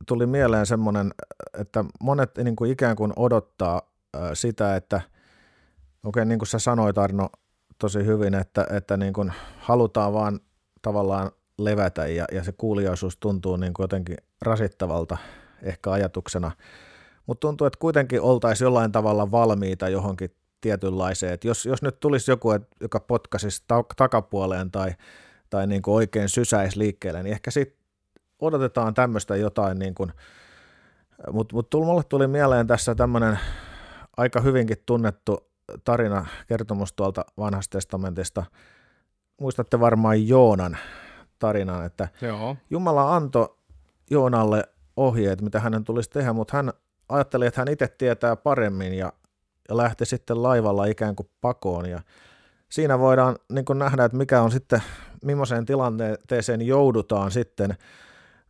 tuli 0.07 0.25
mieleen 0.25 0.65
semmoinen, 0.65 1.13
että 1.59 1.85
monet 2.01 2.37
niin 2.43 2.55
kuin 2.55 2.71
ikään 2.71 2.95
kuin 2.95 3.13
odottaa 3.15 3.81
sitä, 4.33 4.75
että 4.75 5.01
okei, 6.03 6.25
niin 6.25 6.39
kuin 6.39 6.47
sä 6.47 6.59
sanoit 6.59 6.97
Arno 6.97 7.29
tosi 7.77 8.05
hyvin, 8.05 8.33
että, 8.33 8.67
että 8.69 8.97
niin 8.97 9.13
kuin 9.13 9.33
halutaan 9.57 10.13
vaan 10.13 10.39
tavallaan 10.81 11.31
levätä 11.57 12.07
ja, 12.07 12.25
ja 12.31 12.43
se 12.43 12.51
kuulijaisuus 12.51 13.17
tuntuu 13.17 13.55
niin 13.55 13.73
kuin 13.73 13.83
jotenkin 13.83 14.17
rasittavalta 14.41 15.17
ehkä 15.61 15.91
ajatuksena, 15.91 16.51
mutta 17.27 17.47
tuntuu, 17.47 17.67
että 17.67 17.79
kuitenkin 17.79 18.21
oltaisiin 18.21 18.65
jollain 18.65 18.91
tavalla 18.91 19.31
valmiita 19.31 19.89
johonkin 19.89 20.35
tietynlaiseen. 20.61 21.33
Et 21.33 21.43
jos, 21.43 21.65
jos 21.65 21.81
nyt 21.81 21.99
tulisi 21.99 22.31
joku, 22.31 22.51
et, 22.51 22.67
joka 22.81 22.99
potkaisi 22.99 23.63
ta- 23.67 23.85
takapuoleen 23.95 24.71
tai, 24.71 24.91
tai 25.49 25.67
niin 25.67 25.81
kuin 25.81 25.95
oikein 25.95 26.29
sysäisi 26.29 26.79
liikkeelle, 26.79 27.23
niin 27.23 27.33
ehkä 27.33 27.51
sitten 27.51 27.83
odotetaan 28.39 28.93
tämmöistä 28.93 29.35
jotain, 29.35 29.79
niin 29.79 29.95
kuin, 29.95 30.11
mutta 31.31 31.55
mut 31.55 31.67
mulle 31.73 32.03
tuli 32.03 32.27
mieleen 32.27 32.67
tässä 32.67 32.95
tämmöinen 32.95 33.39
aika 34.17 34.41
hyvinkin 34.41 34.77
tunnettu 34.85 35.52
tarina, 35.83 36.25
kertomus 36.47 36.93
tuolta 36.93 37.25
vanhasta 37.37 37.77
testamentista. 37.77 38.45
Muistatte 39.41 39.79
varmaan 39.79 40.27
Joonan 40.27 40.77
tarinan, 41.39 41.85
että 41.85 42.07
Joo. 42.21 42.57
Jumala 42.69 43.15
antoi 43.15 43.55
Joonalle 44.09 44.63
ohjeet, 44.97 45.41
mitä 45.41 45.59
hänen 45.59 45.83
tulisi 45.83 46.09
tehdä, 46.09 46.33
mutta 46.33 46.57
hän 46.57 46.73
ajatteli, 47.09 47.45
että 47.45 47.61
hän 47.61 47.67
itse 47.67 47.87
tietää 47.87 48.35
paremmin 48.35 48.93
ja, 48.93 49.13
ja 49.69 49.77
lähti 49.77 50.05
sitten 50.05 50.43
laivalla 50.43 50.85
ikään 50.85 51.15
kuin 51.15 51.29
pakoon 51.41 51.89
ja 51.89 52.01
siinä 52.69 52.99
voidaan 52.99 53.35
niin 53.53 53.65
kuin 53.65 53.79
nähdä, 53.79 54.05
että 54.05 54.17
mikä 54.17 54.41
on 54.41 54.51
sitten, 54.51 54.83
millaiseen 55.23 55.65
tilanteeseen 55.65 56.61
joudutaan 56.61 57.31
sitten. 57.31 57.77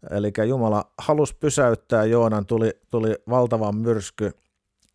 Eli 0.09 0.31
Jumala 0.47 0.91
halusi 0.97 1.35
pysäyttää 1.39 2.05
Joonan, 2.05 2.45
tuli, 2.45 2.71
tuli 2.89 3.15
valtava 3.29 3.71
myrsky 3.71 4.31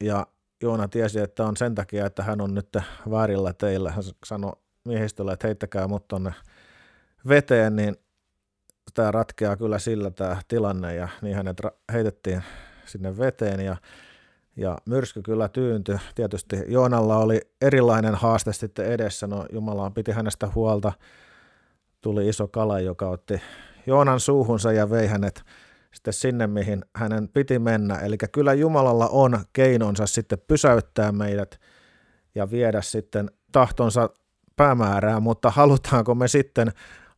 ja 0.00 0.26
Joona 0.62 0.88
tiesi, 0.88 1.20
että 1.20 1.44
on 1.44 1.56
sen 1.56 1.74
takia, 1.74 2.06
että 2.06 2.22
hän 2.22 2.40
on 2.40 2.54
nyt 2.54 2.76
väärillä 3.10 3.52
teillä. 3.52 3.90
Hän 3.90 4.04
sanoi 4.24 4.52
miehistölle, 4.84 5.32
että 5.32 5.46
heittäkää 5.46 5.88
mut 5.88 6.08
tonne 6.08 6.34
veteen, 7.28 7.76
niin 7.76 7.96
tämä 8.94 9.10
ratkeaa 9.10 9.56
kyllä 9.56 9.78
sillä 9.78 10.10
tämä 10.10 10.36
tilanne 10.48 10.94
ja 10.94 11.08
niin 11.22 11.36
hänet 11.36 11.60
heitettiin 11.92 12.42
sinne 12.86 13.18
veteen 13.18 13.60
ja, 13.60 13.76
ja 14.56 14.78
myrsky 14.86 15.22
kyllä 15.22 15.48
tyyntyi. 15.48 15.96
Tietysti 16.14 16.56
Joonalla 16.66 17.16
oli 17.16 17.40
erilainen 17.62 18.14
haaste 18.14 18.52
sitten 18.52 18.86
edessä, 18.86 19.26
no 19.26 19.46
Jumala 19.52 19.90
piti 19.90 20.12
hänestä 20.12 20.48
huolta. 20.54 20.92
Tuli 22.00 22.28
iso 22.28 22.48
kala, 22.48 22.80
joka 22.80 23.08
otti 23.08 23.40
Joonan 23.86 24.20
suuhunsa 24.20 24.72
ja 24.72 24.90
vei 24.90 25.06
hänet 25.06 25.44
sitten 25.98 26.12
sinne, 26.12 26.46
mihin 26.46 26.84
hänen 26.96 27.28
piti 27.28 27.58
mennä. 27.58 27.98
Eli 27.98 28.16
kyllä 28.32 28.54
Jumalalla 28.54 29.08
on 29.08 29.44
keinonsa 29.52 30.06
sitten 30.06 30.38
pysäyttää 30.46 31.12
meidät 31.12 31.60
ja 32.34 32.50
viedä 32.50 32.82
sitten 32.82 33.30
tahtonsa 33.52 34.10
päämäärää, 34.56 35.20
mutta 35.20 35.50
halutaanko 35.50 36.14
me 36.14 36.28
sitten 36.28 36.72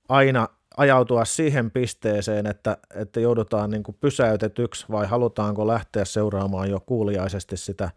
aina 0.08 0.49
ajautua 0.76 1.25
siihen 1.25 1.70
pisteeseen, 1.70 2.46
että, 2.46 2.76
että 2.94 3.20
joudutaan 3.20 3.70
niin 3.70 3.82
kuin 3.82 3.96
pysäytetyksi 4.00 4.87
vai 4.90 5.06
halutaanko 5.06 5.66
lähteä 5.66 6.04
seuraamaan 6.04 6.70
jo 6.70 6.80
kuuliaisesti 6.80 7.56
sitä, 7.56 7.90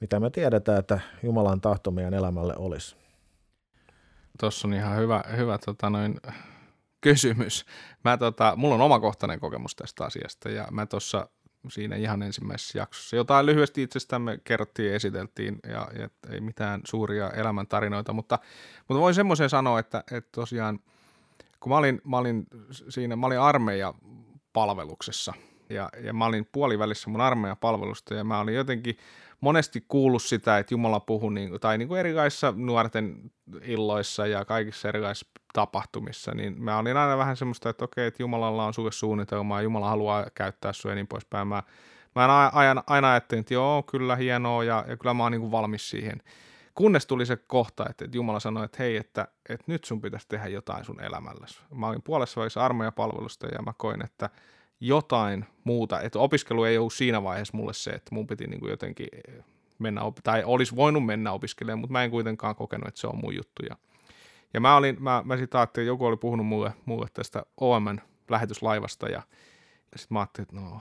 mitä 0.00 0.20
me 0.20 0.30
tiedetään, 0.30 0.78
että 0.78 1.00
Jumalan 1.22 1.60
tahto 1.60 1.90
meidän 1.90 2.14
elämälle 2.14 2.54
olisi? 2.56 2.96
Tuossa 4.40 4.68
on 4.68 4.74
ihan 4.74 4.96
hyvä, 4.96 5.24
hyvä 5.36 5.58
tota 5.58 5.90
noin, 5.90 6.20
kysymys. 7.04 7.66
Mä, 8.04 8.16
tota, 8.16 8.52
mulla 8.56 8.74
on 8.74 8.80
omakohtainen 8.80 9.40
kokemus 9.40 9.76
tästä 9.76 10.04
asiasta 10.04 10.48
ja 10.48 10.68
mä 10.70 10.86
tuossa 10.86 11.28
siinä 11.68 11.96
ihan 11.96 12.22
ensimmäisessä 12.22 12.78
jaksossa. 12.78 13.16
Jotain 13.16 13.46
lyhyesti 13.46 13.82
itsestämme 13.82 14.38
kerrottiin 14.44 14.88
ja 14.88 14.94
esiteltiin 14.94 15.58
ja, 15.68 15.88
ja 15.98 16.08
ei 16.30 16.40
mitään 16.40 16.80
suuria 16.84 17.30
elämäntarinoita, 17.30 18.12
mutta, 18.12 18.38
mutta 18.88 19.00
voin 19.00 19.14
semmoisen 19.14 19.50
sanoa, 19.50 19.78
että, 19.78 20.04
että 20.10 20.30
tosiaan– 20.32 20.78
kun 21.64 21.70
mä 21.72 21.76
olin, 21.76 22.00
mä 22.04 22.18
olin 22.18 22.46
siinä, 22.88 23.16
mä 23.16 23.26
olin 23.26 23.40
armeija 23.40 23.94
palveluksessa 24.52 25.34
ja, 25.70 25.88
ja 26.00 26.12
mä 26.12 26.26
olin 26.26 26.48
puolivälissä 26.52 27.10
mun 27.10 27.20
palvelusta 27.60 28.14
ja 28.14 28.24
mä 28.24 28.40
olin 28.40 28.54
jotenkin 28.54 28.96
monesti 29.44 29.84
kuullut 29.88 30.22
sitä, 30.22 30.58
että 30.58 30.74
Jumala 30.74 31.00
puhuu, 31.00 31.30
niin, 31.30 31.60
tai 31.60 31.78
niin 31.78 31.88
kuin 31.88 32.00
erilaisissa 32.00 32.54
nuorten 32.56 33.30
illoissa 33.62 34.26
ja 34.26 34.44
kaikissa 34.44 34.88
erilaisissa 34.88 35.26
tapahtumissa, 35.52 36.34
niin 36.34 36.62
mä 36.62 36.78
olin 36.78 36.96
aina 36.96 37.18
vähän 37.18 37.36
semmoista, 37.36 37.70
että 37.70 37.84
okei, 37.84 38.06
että 38.06 38.22
Jumalalla 38.22 38.66
on 38.66 38.74
sulle 38.74 38.92
suunnitelmaa, 38.92 39.62
Jumala 39.62 39.88
haluaa 39.88 40.26
käyttää 40.34 40.72
sua 40.72 40.90
ja 40.90 40.94
niin 40.94 41.06
poispäin. 41.06 41.48
Mä, 41.48 41.62
mä 42.14 42.50
aina, 42.52 42.82
aina 42.86 43.10
ajattelin, 43.10 43.40
että 43.40 43.54
joo, 43.54 43.82
kyllä 43.82 44.16
hienoa 44.16 44.64
ja, 44.64 44.84
ja 44.88 44.96
kyllä 44.96 45.14
mä 45.14 45.22
oon 45.22 45.32
niin 45.32 45.40
kuin 45.40 45.52
valmis 45.52 45.90
siihen. 45.90 46.22
Kunnes 46.74 47.06
tuli 47.06 47.26
se 47.26 47.36
kohta, 47.36 47.86
että 47.90 48.04
Jumala 48.12 48.40
sanoi, 48.40 48.64
että 48.64 48.78
hei, 48.78 48.96
että, 48.96 49.28
että 49.48 49.64
nyt 49.66 49.84
sun 49.84 50.00
pitäisi 50.00 50.28
tehdä 50.28 50.48
jotain 50.48 50.84
sun 50.84 51.00
elämälläsi. 51.00 51.60
Mä 51.74 51.88
olin 51.88 52.02
puolessa 52.02 52.40
välissä 52.40 52.64
armeijapalvelusta 52.64 53.46
ja 53.46 53.62
mä 53.62 53.72
koin, 53.76 54.04
että 54.04 54.30
jotain 54.80 55.44
muuta, 55.64 56.00
että 56.00 56.18
opiskelu 56.18 56.64
ei 56.64 56.78
ollut 56.78 56.92
siinä 56.92 57.22
vaiheessa 57.22 57.56
mulle 57.56 57.72
se, 57.72 57.90
että 57.90 58.14
mun 58.14 58.26
piti 58.26 58.46
niin 58.46 58.60
kuin 58.60 58.70
jotenkin 58.70 59.08
mennä, 59.78 60.00
tai 60.22 60.44
olisi 60.44 60.76
voinut 60.76 61.06
mennä 61.06 61.32
opiskelemaan, 61.32 61.78
mutta 61.78 61.92
mä 61.92 62.04
en 62.04 62.10
kuitenkaan 62.10 62.56
kokenut, 62.56 62.88
että 62.88 63.00
se 63.00 63.06
on 63.06 63.20
mun 63.22 63.34
juttu. 63.34 63.62
Ja, 63.68 63.76
ja 64.54 64.60
mä, 64.60 64.76
olin, 64.76 64.96
mä, 65.02 65.22
mä 65.24 65.36
sitten 65.36 65.58
ajattelin, 65.58 65.86
joku 65.86 66.06
oli 66.06 66.16
puhunut 66.16 66.46
mulle, 66.46 66.72
mulle 66.84 67.06
tästä 67.14 67.42
OMn 67.60 68.00
lähetyslaivasta 68.30 69.08
ja, 69.08 69.22
ja 69.92 69.98
sitten 69.98 70.14
mä 70.14 70.20
ajattelin, 70.20 70.48
että 70.48 70.56
no 70.60 70.80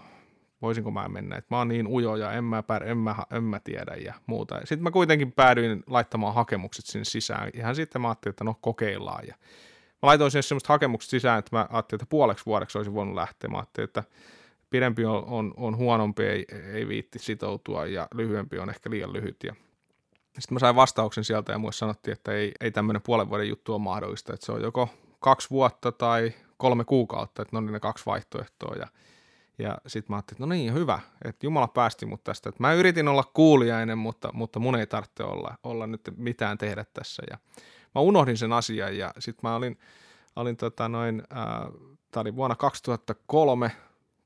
voisinko 0.63 0.91
mä 0.91 1.07
mennä, 1.07 1.35
että 1.35 1.55
mä 1.55 1.57
oon 1.57 1.67
niin 1.67 1.87
ujo 1.87 2.15
ja 2.15 2.31
en 2.31 2.43
mä, 2.43 2.63
pär, 2.63 2.83
en 2.83 2.97
mä, 2.97 3.15
en 3.31 3.43
mä 3.43 3.59
tiedä 3.59 3.95
ja 3.95 4.13
muuta. 4.25 4.59
Sitten 4.59 4.83
mä 4.83 4.91
kuitenkin 4.91 5.31
päädyin 5.31 5.83
laittamaan 5.87 6.33
hakemukset 6.33 6.85
sinne 6.85 7.05
sisään. 7.05 7.49
Ihan 7.53 7.75
sitten 7.75 8.01
mä 8.01 8.07
ajattelin, 8.07 8.33
että 8.33 8.43
no 8.43 8.57
kokeillaan. 8.61 9.27
Ja 9.27 9.35
mä 10.03 10.07
laitoin 10.07 10.31
sinne 10.31 10.41
semmoista 10.41 10.73
hakemukset 10.73 11.09
sisään, 11.09 11.39
että 11.39 11.55
mä 11.55 11.67
ajattelin, 11.69 11.97
että 11.97 12.09
puoleksi 12.09 12.45
vuodeksi 12.45 12.77
olisin 12.77 12.93
voinut 12.93 13.15
lähteä. 13.15 13.49
Mä 13.49 13.57
ajattelin, 13.57 13.87
että 13.87 14.03
pidempi 14.69 15.05
on, 15.05 15.23
on, 15.25 15.53
on 15.57 15.77
huonompi, 15.77 16.23
ei, 16.23 16.45
ei 16.73 16.87
viitti 16.87 17.19
sitoutua 17.19 17.85
ja 17.85 18.07
lyhyempi 18.13 18.59
on 18.59 18.69
ehkä 18.69 18.89
liian 18.89 19.13
lyhyt. 19.13 19.43
Ja 19.43 19.55
sitten 20.39 20.55
mä 20.55 20.59
sain 20.59 20.75
vastauksen 20.75 21.23
sieltä 21.23 21.51
ja 21.51 21.57
mulle 21.57 21.73
sanottiin, 21.73 22.13
että 22.13 22.31
ei, 22.31 22.51
ei 22.59 22.71
tämmöinen 22.71 23.01
puolen 23.01 23.29
vuoden 23.29 23.49
juttu 23.49 23.73
ole 23.73 23.81
mahdollista, 23.81 24.33
että 24.33 24.45
se 24.45 24.51
on 24.51 24.61
joko 24.61 24.89
kaksi 25.19 25.49
vuotta 25.49 25.91
tai 25.91 26.33
kolme 26.57 26.83
kuukautta, 26.83 27.41
että 27.41 27.55
ne 27.55 27.57
on 27.57 27.65
ne 27.65 27.79
kaksi 27.79 28.05
vaihtoehtoa. 28.05 28.75
Ja 28.75 28.87
ja 29.59 29.77
sitten 29.87 30.13
mä 30.13 30.15
ajattelin, 30.15 30.37
että 30.37 30.45
no 30.45 30.49
niin, 30.49 30.73
hyvä, 30.73 30.99
että 31.25 31.45
Jumala 31.45 31.67
päästi 31.67 32.05
mut 32.05 32.23
tästä. 32.23 32.49
Että 32.49 32.63
mä 32.63 32.73
yritin 32.73 33.07
olla 33.07 33.23
kuulijainen, 33.33 33.97
mutta, 33.97 34.29
mutta 34.33 34.59
mun 34.59 34.75
ei 34.75 34.87
tarvitse 34.87 35.23
olla, 35.23 35.57
olla 35.63 35.87
nyt 35.87 36.01
mitään 36.17 36.57
tehdä 36.57 36.85
tässä. 36.93 37.23
Ja 37.29 37.37
mä 37.95 38.01
unohdin 38.01 38.37
sen 38.37 38.53
asian 38.53 38.97
ja 38.97 39.13
sitten 39.19 39.49
mä 39.49 39.55
olin, 39.55 39.79
olin 40.35 40.57
tota 40.57 40.89
noin, 40.89 41.23
äh, 41.37 41.71
tää 42.11 42.21
oli 42.21 42.35
vuonna 42.35 42.55
2003, 42.55 43.71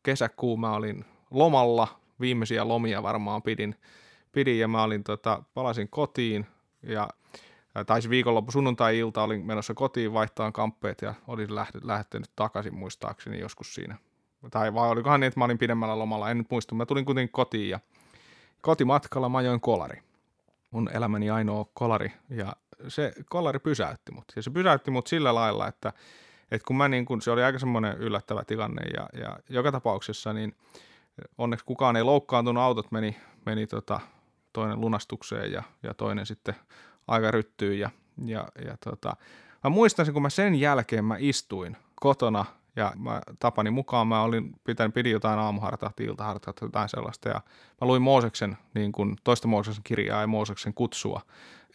kesäkuu 0.04 0.58
mä 0.58 0.74
olin 0.74 1.06
lomalla, 1.32 1.88
viimeisiä 2.20 2.68
lomia 2.68 3.04
varmaan 3.04 3.42
pidin, 3.42 3.76
pidin 4.32 4.60
ja 4.60 4.68
mä 4.68 4.84
olin, 4.84 5.04
tota, 5.04 5.44
palasin 5.54 5.90
kotiin 5.90 6.46
ja 6.84 7.10
taisi 7.88 8.10
viikonloppu 8.10 8.52
sunnuntai-ilta, 8.52 9.24
olin 9.24 9.46
menossa 9.46 9.74
kotiin 9.74 10.14
vaihtaan 10.14 10.54
kamppeet 10.54 11.02
ja 11.02 11.14
olin 11.28 11.56
lähtenyt 11.84 12.32
takaisin 12.36 12.76
muistaakseni 12.76 13.40
joskus 13.40 13.76
siinä 13.76 13.98
tai 14.52 14.74
vai 14.74 14.90
olikohan 14.90 15.20
niin, 15.20 15.28
että 15.28 15.40
mä 15.40 15.46
olin 15.46 15.58
pidemmällä 15.58 16.00
lomalla, 16.00 16.32
en 16.32 16.38
nyt 16.38 16.52
muista. 16.52 16.76
Mä 16.76 16.86
tulin 16.86 17.06
kuitenkin 17.06 17.32
kotiin 17.32 17.70
ja 17.70 17.80
kotimatkalla 18.62 19.30
mä 19.30 19.38
ajoin 19.38 19.62
kolari. 19.62 20.02
mun 20.72 20.90
elämäni 20.94 21.30
ainoa 21.30 21.66
kolari 21.74 22.12
ja 22.30 22.56
se 22.88 23.14
kolari 23.30 23.60
pysäytti 23.60 24.12
mut. 24.12 24.26
Ja 24.36 24.44
se 24.44 24.50
pysäytti 24.52 24.92
mut 24.92 25.08
sillä 25.08 25.36
lailla, 25.36 25.68
että, 25.68 25.94
että 26.52 26.66
kun 26.68 26.78
mä 26.78 26.88
niin 26.88 27.06
kun, 27.06 27.22
se 27.22 27.32
oli 27.32 27.44
aika 27.44 27.60
semmoinen 27.60 27.98
yllättävä 27.98 28.44
tilanne 28.44 28.82
ja, 28.84 29.10
ja 29.22 29.40
joka 29.50 29.72
tapauksessa 29.72 30.34
niin 30.34 30.56
onneksi 31.38 31.66
kukaan 31.66 31.96
ei 31.96 32.04
loukkaantunut, 32.04 32.64
autot 32.64 32.92
meni, 32.92 33.18
meni 33.46 33.68
tota, 33.68 34.00
toinen 34.54 34.82
lunastukseen 34.82 35.52
ja, 35.52 35.64
ja 35.84 35.94
toinen 35.94 36.26
sitten 36.26 36.56
aika 37.08 37.32
ryttyyn 37.32 37.80
ja, 37.80 37.90
ja, 38.26 38.48
ja 38.66 38.78
tota, 38.84 39.16
mä 39.64 39.70
muistan 39.70 40.06
sen, 40.06 40.14
kun 40.14 40.22
mä 40.22 40.30
sen 40.30 40.56
jälkeen 40.56 41.06
mä 41.06 41.16
istuin 41.20 41.78
kotona 41.96 42.46
ja 42.78 42.94
mä, 42.96 43.22
tapani 43.40 43.72
mukaan 43.72 44.08
mä 44.08 44.22
olin, 44.22 44.52
pitänyt, 44.64 44.94
pidin 44.94 45.12
jotain 45.12 45.40
aamuhartat, 45.40 46.00
iltahartat, 46.00 46.62
jotain 46.62 46.90
sellaista. 46.90 47.30
Ja 47.30 47.42
mä 47.82 47.88
luin 47.88 48.02
Mooseksen, 48.02 48.58
niin 48.74 48.92
kuin 48.92 49.16
toista 49.24 49.48
Mooseksen 49.48 49.84
kirjaa 49.84 50.22
ja 50.22 50.28
Mooseksen 50.28 50.74
kutsua, 50.74 51.22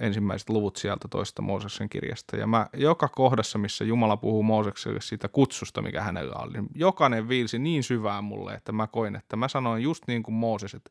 ensimmäiset 0.00 0.48
luvut 0.48 0.76
sieltä 0.76 1.08
toista 1.08 1.42
Mooseksen 1.42 1.88
kirjasta. 1.88 2.36
Ja 2.36 2.46
mä 2.46 2.66
joka 2.72 3.08
kohdassa, 3.08 3.58
missä 3.58 3.84
Jumala 3.84 4.16
puhuu 4.16 4.42
Moosekselle 4.42 5.00
siitä 5.00 5.28
kutsusta, 5.28 5.82
mikä 5.82 6.02
hänellä 6.02 6.36
oli, 6.36 6.52
niin 6.52 6.68
jokainen 6.74 7.28
viilsi 7.28 7.58
niin 7.58 7.82
syvään 7.82 8.24
mulle, 8.24 8.54
että 8.54 8.72
mä 8.72 8.86
koin, 8.86 9.16
että 9.16 9.36
mä 9.36 9.48
sanoin 9.48 9.82
just 9.82 10.04
niin 10.06 10.22
kuin 10.22 10.34
Mooses, 10.34 10.74
että 10.74 10.90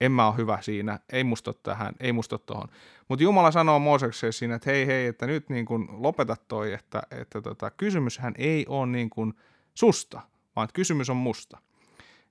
en 0.00 0.12
mä 0.12 0.28
ole 0.28 0.36
hyvä 0.36 0.58
siinä, 0.60 0.98
ei 1.12 1.24
musta 1.24 1.52
tähän, 1.52 1.94
ei 2.00 2.12
musta 2.12 2.38
tohon. 2.38 2.68
Mutta 3.08 3.22
Jumala 3.22 3.50
sanoo 3.50 3.78
Moosekselle 3.78 4.32
siinä, 4.32 4.54
että 4.54 4.70
hei 4.70 4.86
hei, 4.86 5.06
että 5.06 5.26
nyt 5.26 5.48
niin 5.48 5.66
kuin 5.66 5.88
lopeta 5.90 6.36
toi, 6.48 6.72
että, 6.72 7.02
että 7.10 7.42
tota, 7.42 7.70
kysymyshän 7.70 8.34
ei 8.38 8.66
ole 8.68 8.86
niin 8.86 9.10
kuin 9.10 9.34
susta, 9.74 10.20
vaan 10.56 10.64
että 10.64 10.74
kysymys 10.74 11.10
on 11.10 11.16
musta. 11.16 11.58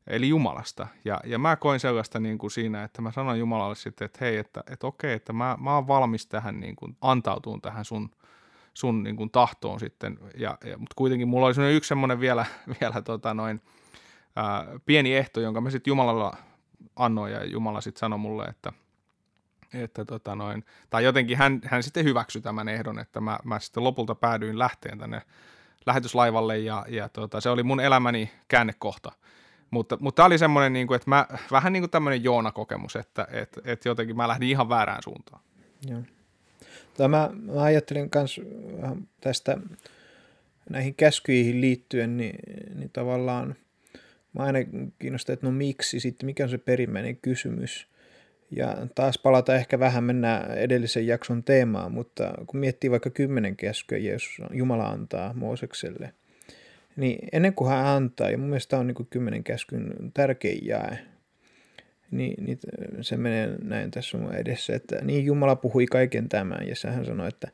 Eli 0.08 0.30
Jumalasta. 0.30 0.88
Ja, 1.06 1.20
ja 1.26 1.40
mä 1.40 1.56
koin 1.56 1.80
sellaista 1.80 2.20
niin 2.20 2.38
kuin 2.38 2.52
siinä, 2.52 2.84
että 2.84 3.02
mä 3.02 3.12
sanoin 3.12 3.40
Jumalalle 3.40 3.76
sitten, 3.76 4.06
että 4.06 4.18
hei, 4.22 4.38
että, 4.38 4.64
että 4.72 4.88
okei, 4.88 5.14
että 5.14 5.34
mä, 5.34 5.58
mä 5.60 5.76
oon 5.76 5.88
valmis 5.88 6.28
tähän 6.28 6.60
niin 6.60 6.76
kuin 6.76 6.98
antautuun 7.02 7.62
tähän 7.62 7.86
sun, 7.86 8.12
sun 8.74 9.04
niin 9.04 9.16
kuin 9.16 9.30
tahtoon 9.30 9.80
sitten. 9.80 10.20
Ja, 10.38 10.58
ja, 10.66 10.78
mutta 10.78 10.94
kuitenkin 10.96 11.28
mulla 11.28 11.46
oli 11.46 11.76
yksi 11.76 11.88
semmoinen 11.88 12.20
vielä, 12.20 12.46
vielä 12.82 13.02
tota 13.02 13.34
noin, 13.34 13.62
ää, 14.36 14.66
pieni 14.86 15.16
ehto, 15.16 15.40
jonka 15.40 15.62
mä 15.62 15.70
sitten 15.70 15.92
Jumalalla 15.92 16.38
annoin 17.00 17.34
ja 17.34 17.46
Jumala 17.46 17.82
sitten 17.82 18.00
sanoi 18.00 18.20
mulle, 18.20 18.46
että, 18.46 18.74
että 19.74 20.06
tota 20.06 20.36
noin, 20.36 20.66
tai 20.90 21.04
jotenkin 21.04 21.38
hän, 21.38 21.62
hän 21.66 21.84
sitten 21.84 22.06
hyväksyi 22.06 22.42
tämän 22.42 22.70
ehdon, 22.70 23.00
että 23.00 23.22
mä, 23.22 23.40
mä 23.44 23.60
sitten 23.60 23.84
lopulta 23.84 24.16
päädyin 24.16 24.60
lähteen 24.60 25.00
tänne 25.00 25.22
lähetyslaivalle 25.86 26.58
ja, 26.58 26.86
ja 26.90 27.10
tota, 27.10 27.42
se 27.42 27.50
oli 27.50 27.64
mun 27.64 27.80
elämäni 27.80 28.32
käännekohta. 28.48 29.12
Mutta, 29.72 29.98
mutta 30.02 30.16
tämä 30.16 30.26
oli 30.26 30.38
semmoinen, 30.38 30.74
niin 30.74 30.88
kuin, 30.88 30.96
että 30.96 31.10
mä, 31.10 31.28
vähän 31.52 31.74
niin 31.74 31.82
kuin 31.82 31.92
tämmöinen 31.92 32.24
Joona-kokemus, 32.24 32.96
että, 32.96 33.28
että, 33.32 33.62
että 33.66 33.90
jotenkin 33.90 34.18
mä 34.18 34.28
lähdin 34.28 34.50
ihan 34.50 34.70
väärään 34.70 35.04
suuntaan. 35.04 35.42
Joo. 35.90 36.02
Tämä, 36.98 37.30
mä 37.34 37.62
ajattelin 37.62 38.10
myös 38.16 38.42
tästä 39.22 39.58
näihin 40.70 40.96
käskyihin 40.96 41.62
liittyen, 41.62 42.18
niin, 42.18 42.36
niin 42.76 42.90
tavallaan– 42.94 43.56
Mä 44.34 44.44
aina 44.44 44.60
kiinnostaa, 45.00 45.34
että 45.34 45.46
no 45.46 45.52
miksi 45.52 46.00
sitten, 46.00 46.26
mikä 46.26 46.44
on 46.44 46.50
se 46.50 46.58
perimmäinen 46.58 47.18
kysymys. 47.18 47.88
Ja 48.52 48.78
taas 48.96 49.18
palata 49.18 49.56
ehkä 49.56 49.80
vähän 49.80 50.04
mennään 50.04 50.58
edellisen 50.58 51.08
jakson 51.08 51.44
teemaan, 51.44 51.92
mutta 51.92 52.34
kun 52.48 52.60
miettii 52.60 52.92
vaikka 52.92 53.10
kymmenen 53.10 53.56
käskyä, 53.56 53.98
Jeesus, 53.98 54.42
Jumala 54.52 54.88
antaa 54.88 55.34
Moosekselle, 55.34 56.14
niin 56.96 57.28
ennen 57.32 57.54
kuin 57.54 57.70
hän 57.70 57.86
antaa, 57.86 58.30
ja 58.30 58.38
mun 58.38 58.50
mielestä 58.50 58.78
on 58.78 58.88
niin 58.88 59.08
kymmenen 59.10 59.44
käskyn 59.44 59.94
tärkein 60.14 60.68
jae, 60.68 61.00
niin, 62.12 62.46
niin 62.46 62.60
se 63.02 63.18
menee 63.18 63.56
näin 63.64 63.92
tässä 63.92 64.18
mun 64.18 64.36
edessä, 64.36 64.76
että 64.76 65.06
niin 65.06 65.26
Jumala 65.26 65.56
puhui 65.56 65.86
kaiken 65.86 66.30
tämän, 66.30 66.68
ja 66.68 66.92
hän 66.92 67.06
sanoi, 67.06 67.28
että 67.28 67.48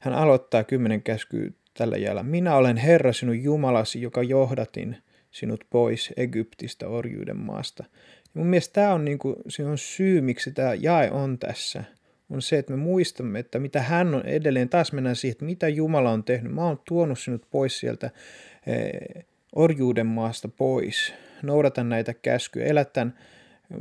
hän 0.00 0.14
aloittaa 0.14 0.64
kymmenen 0.64 1.02
käskyä 1.02 1.50
tällä 1.74 1.96
jäällä. 1.96 2.22
Minä 2.22 2.56
olen 2.56 2.76
Herra 2.76 3.12
sinun 3.12 3.42
Jumalasi, 3.42 4.02
joka 4.02 4.22
johdatin 4.22 4.96
sinut 5.36 5.64
pois 5.70 6.12
Egyptistä 6.16 6.88
orjuuden 6.88 7.36
maasta. 7.36 7.84
Ja 8.22 8.30
mun 8.34 8.46
mielestä 8.46 8.72
tämä 8.72 8.94
on, 8.94 9.04
niin 9.04 9.18
kuin, 9.18 9.36
se 9.48 9.64
on 9.64 9.78
syy, 9.78 10.20
miksi 10.20 10.52
tämä 10.52 10.74
jae 10.74 11.10
on 11.10 11.38
tässä. 11.38 11.84
On 12.30 12.42
se, 12.42 12.58
että 12.58 12.72
me 12.72 12.76
muistamme, 12.76 13.38
että 13.38 13.58
mitä 13.58 13.82
hän 13.82 14.14
on 14.14 14.26
edelleen, 14.26 14.68
taas 14.68 14.92
mennään 14.92 15.16
siihen, 15.16 15.32
että 15.32 15.44
mitä 15.44 15.68
Jumala 15.68 16.10
on 16.10 16.24
tehnyt. 16.24 16.52
Mä 16.52 16.64
oon 16.64 16.80
tuonut 16.88 17.18
sinut 17.18 17.46
pois 17.50 17.78
sieltä 17.78 18.10
eh, 18.66 19.24
orjuuden 19.52 20.06
maasta 20.06 20.48
pois. 20.48 21.14
Noudata 21.42 21.84
näitä 21.84 22.14
käskyjä, 22.14 22.66
elä 22.66 22.84
tämän, 22.84 23.18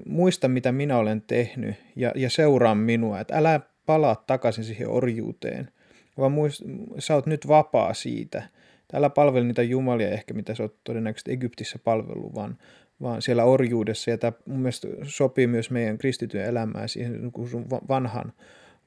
muista 0.06 0.48
mitä 0.48 0.72
minä 0.72 0.98
olen 0.98 1.22
tehnyt 1.22 1.76
ja, 1.96 2.12
ja 2.15 2.30
seuraa 2.30 2.76
minua. 2.76 3.20
Että 3.20 3.38
älä 3.38 3.60
palaa 3.86 4.24
takaisin 4.28 4.63
siihen 4.63 4.89
orjuuteen, 4.89 5.70
vaan 6.18 6.32
muist, 6.32 6.62
sä 7.00 7.15
oot 7.15 7.26
nyt 7.26 7.48
vapaa 7.48 7.94
siitä– 7.94 8.44
täällä 8.88 9.10
palveli 9.10 9.45
niitä 9.45 9.63
jumalia 9.63 10.10
ehkä, 10.10 10.34
mitä 10.34 10.56
sä 10.56 10.63
oot 10.63 10.76
todennäköisesti 10.84 11.32
Egyptissä 11.32 11.80
palvellut, 11.80 12.36
vaan, 12.36 12.58
vaan 13.02 13.21
siellä 13.21 13.43
orjuudessa. 13.43 14.12
Ja 14.12 14.17
tämä 14.17 14.34
mun 14.45 14.60
mielestä 14.60 14.88
sopii 15.04 15.48
myös 15.48 15.71
meidän 15.71 15.98
kristityn 15.98 16.45
elämään 16.45 16.89
siihen 16.89 17.21
niin 17.21 17.50
sun 17.50 17.65
vanhan 17.69 18.34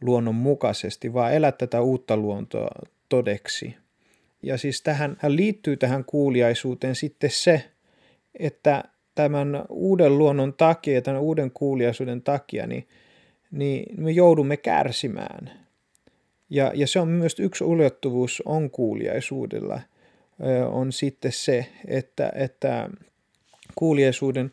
luonnon 0.00 0.34
mukaisesti, 0.34 1.12
vaan 1.12 1.34
elää 1.34 1.52
tätä 1.52 1.80
uutta 1.80 2.16
luontoa 2.16 2.70
todeksi. 3.08 3.76
Ja 4.42 4.58
siis 4.58 4.82
tähän 4.82 5.16
hän 5.20 5.36
liittyy 5.36 5.76
tähän 5.76 6.04
kuuliaisuuteen 6.04 6.94
sitten 6.94 7.30
se, 7.30 7.70
että 8.38 8.84
tämän 9.14 9.64
uuden 9.68 10.18
luonnon 10.18 10.54
takia 10.54 10.94
ja 10.94 11.02
tämän 11.02 11.22
uuden 11.22 11.50
kuuliaisuuden 11.50 12.22
takia, 12.22 12.66
niin, 12.66 12.88
niin 13.50 14.02
me 14.04 14.10
joudumme 14.10 14.56
kärsimään. 14.56 15.67
Ja, 16.50 16.72
ja 16.74 16.86
se 16.86 17.00
on 17.00 17.08
myös 17.08 17.40
yksi 17.40 17.64
ulottuvuus 17.64 18.42
on 18.46 18.70
kuuliaisuudella, 18.70 19.80
on 20.70 20.92
sitten 20.92 21.32
se, 21.32 21.66
että, 21.86 22.32
että 22.34 22.90
kuuliaisuuden 23.74 24.52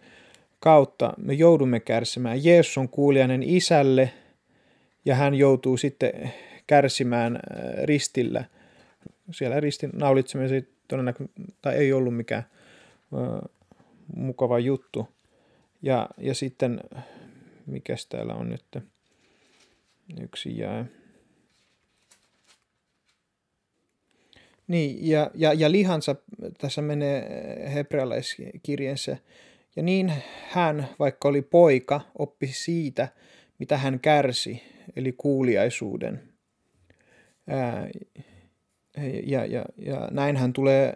kautta 0.60 1.14
me 1.18 1.34
joudumme 1.34 1.80
kärsimään. 1.80 2.44
Jeesus 2.44 2.78
on 2.78 2.90
kuulijainen 2.90 3.44
isälle 3.44 4.12
ja 5.06 5.16
hän 5.16 5.36
joutuu 5.36 5.78
sitten 5.78 6.32
kärsimään 6.68 7.40
ristillä. 7.84 8.46
Siellä 9.32 9.60
ristin 9.60 9.90
naulitseminen 9.94 10.68
tai 11.62 11.76
ei 11.76 11.94
ollut 11.94 12.16
mikään 12.16 12.44
mukava 14.16 14.60
juttu. 14.60 15.08
Ja, 15.82 16.10
ja 16.18 16.34
sitten, 16.34 16.80
mikä 17.66 17.96
täällä 18.10 18.34
on 18.34 18.50
nyt, 18.50 18.84
yksi 20.22 20.58
jää. 20.58 20.86
Niin, 24.68 25.08
ja, 25.10 25.32
ja, 25.34 25.54
ja 25.54 25.72
lihansa 25.72 26.16
tässä 26.58 26.82
menee 26.82 27.30
hebrealaiskirjeensä. 27.74 29.18
Ja 29.76 29.84
niin 29.84 30.14
hän, 30.50 30.90
vaikka 31.00 31.28
oli 31.28 31.42
poika, 31.42 32.02
oppi 32.20 32.48
siitä, 32.48 33.08
mitä 33.60 33.78
hän 33.78 34.00
kärsi, 34.00 34.62
eli 34.96 35.12
kuuliaisuuden. 35.12 36.22
Ää, 37.48 37.90
ja, 39.24 39.46
ja, 39.46 39.66
ja 39.78 40.08
näin 40.12 40.38
hän 40.38 40.54
tulee, 40.54 40.94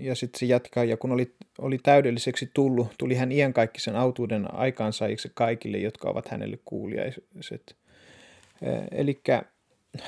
ja 0.00 0.14
sitten 0.14 0.38
se 0.38 0.46
jatkaa, 0.46 0.84
ja 0.84 0.96
kun 0.96 1.12
oli, 1.12 1.34
oli 1.58 1.78
täydelliseksi 1.78 2.50
tullut, 2.54 2.94
tuli 2.98 3.14
hän 3.14 3.32
iankaikkisen 3.32 3.96
autuuden 3.96 4.54
aikaansaajiksi 4.54 5.30
kaikille, 5.34 5.78
jotka 5.78 6.10
ovat 6.10 6.28
hänelle 6.28 6.58
kuuliaiset. 6.64 7.76
Eli 8.90 9.20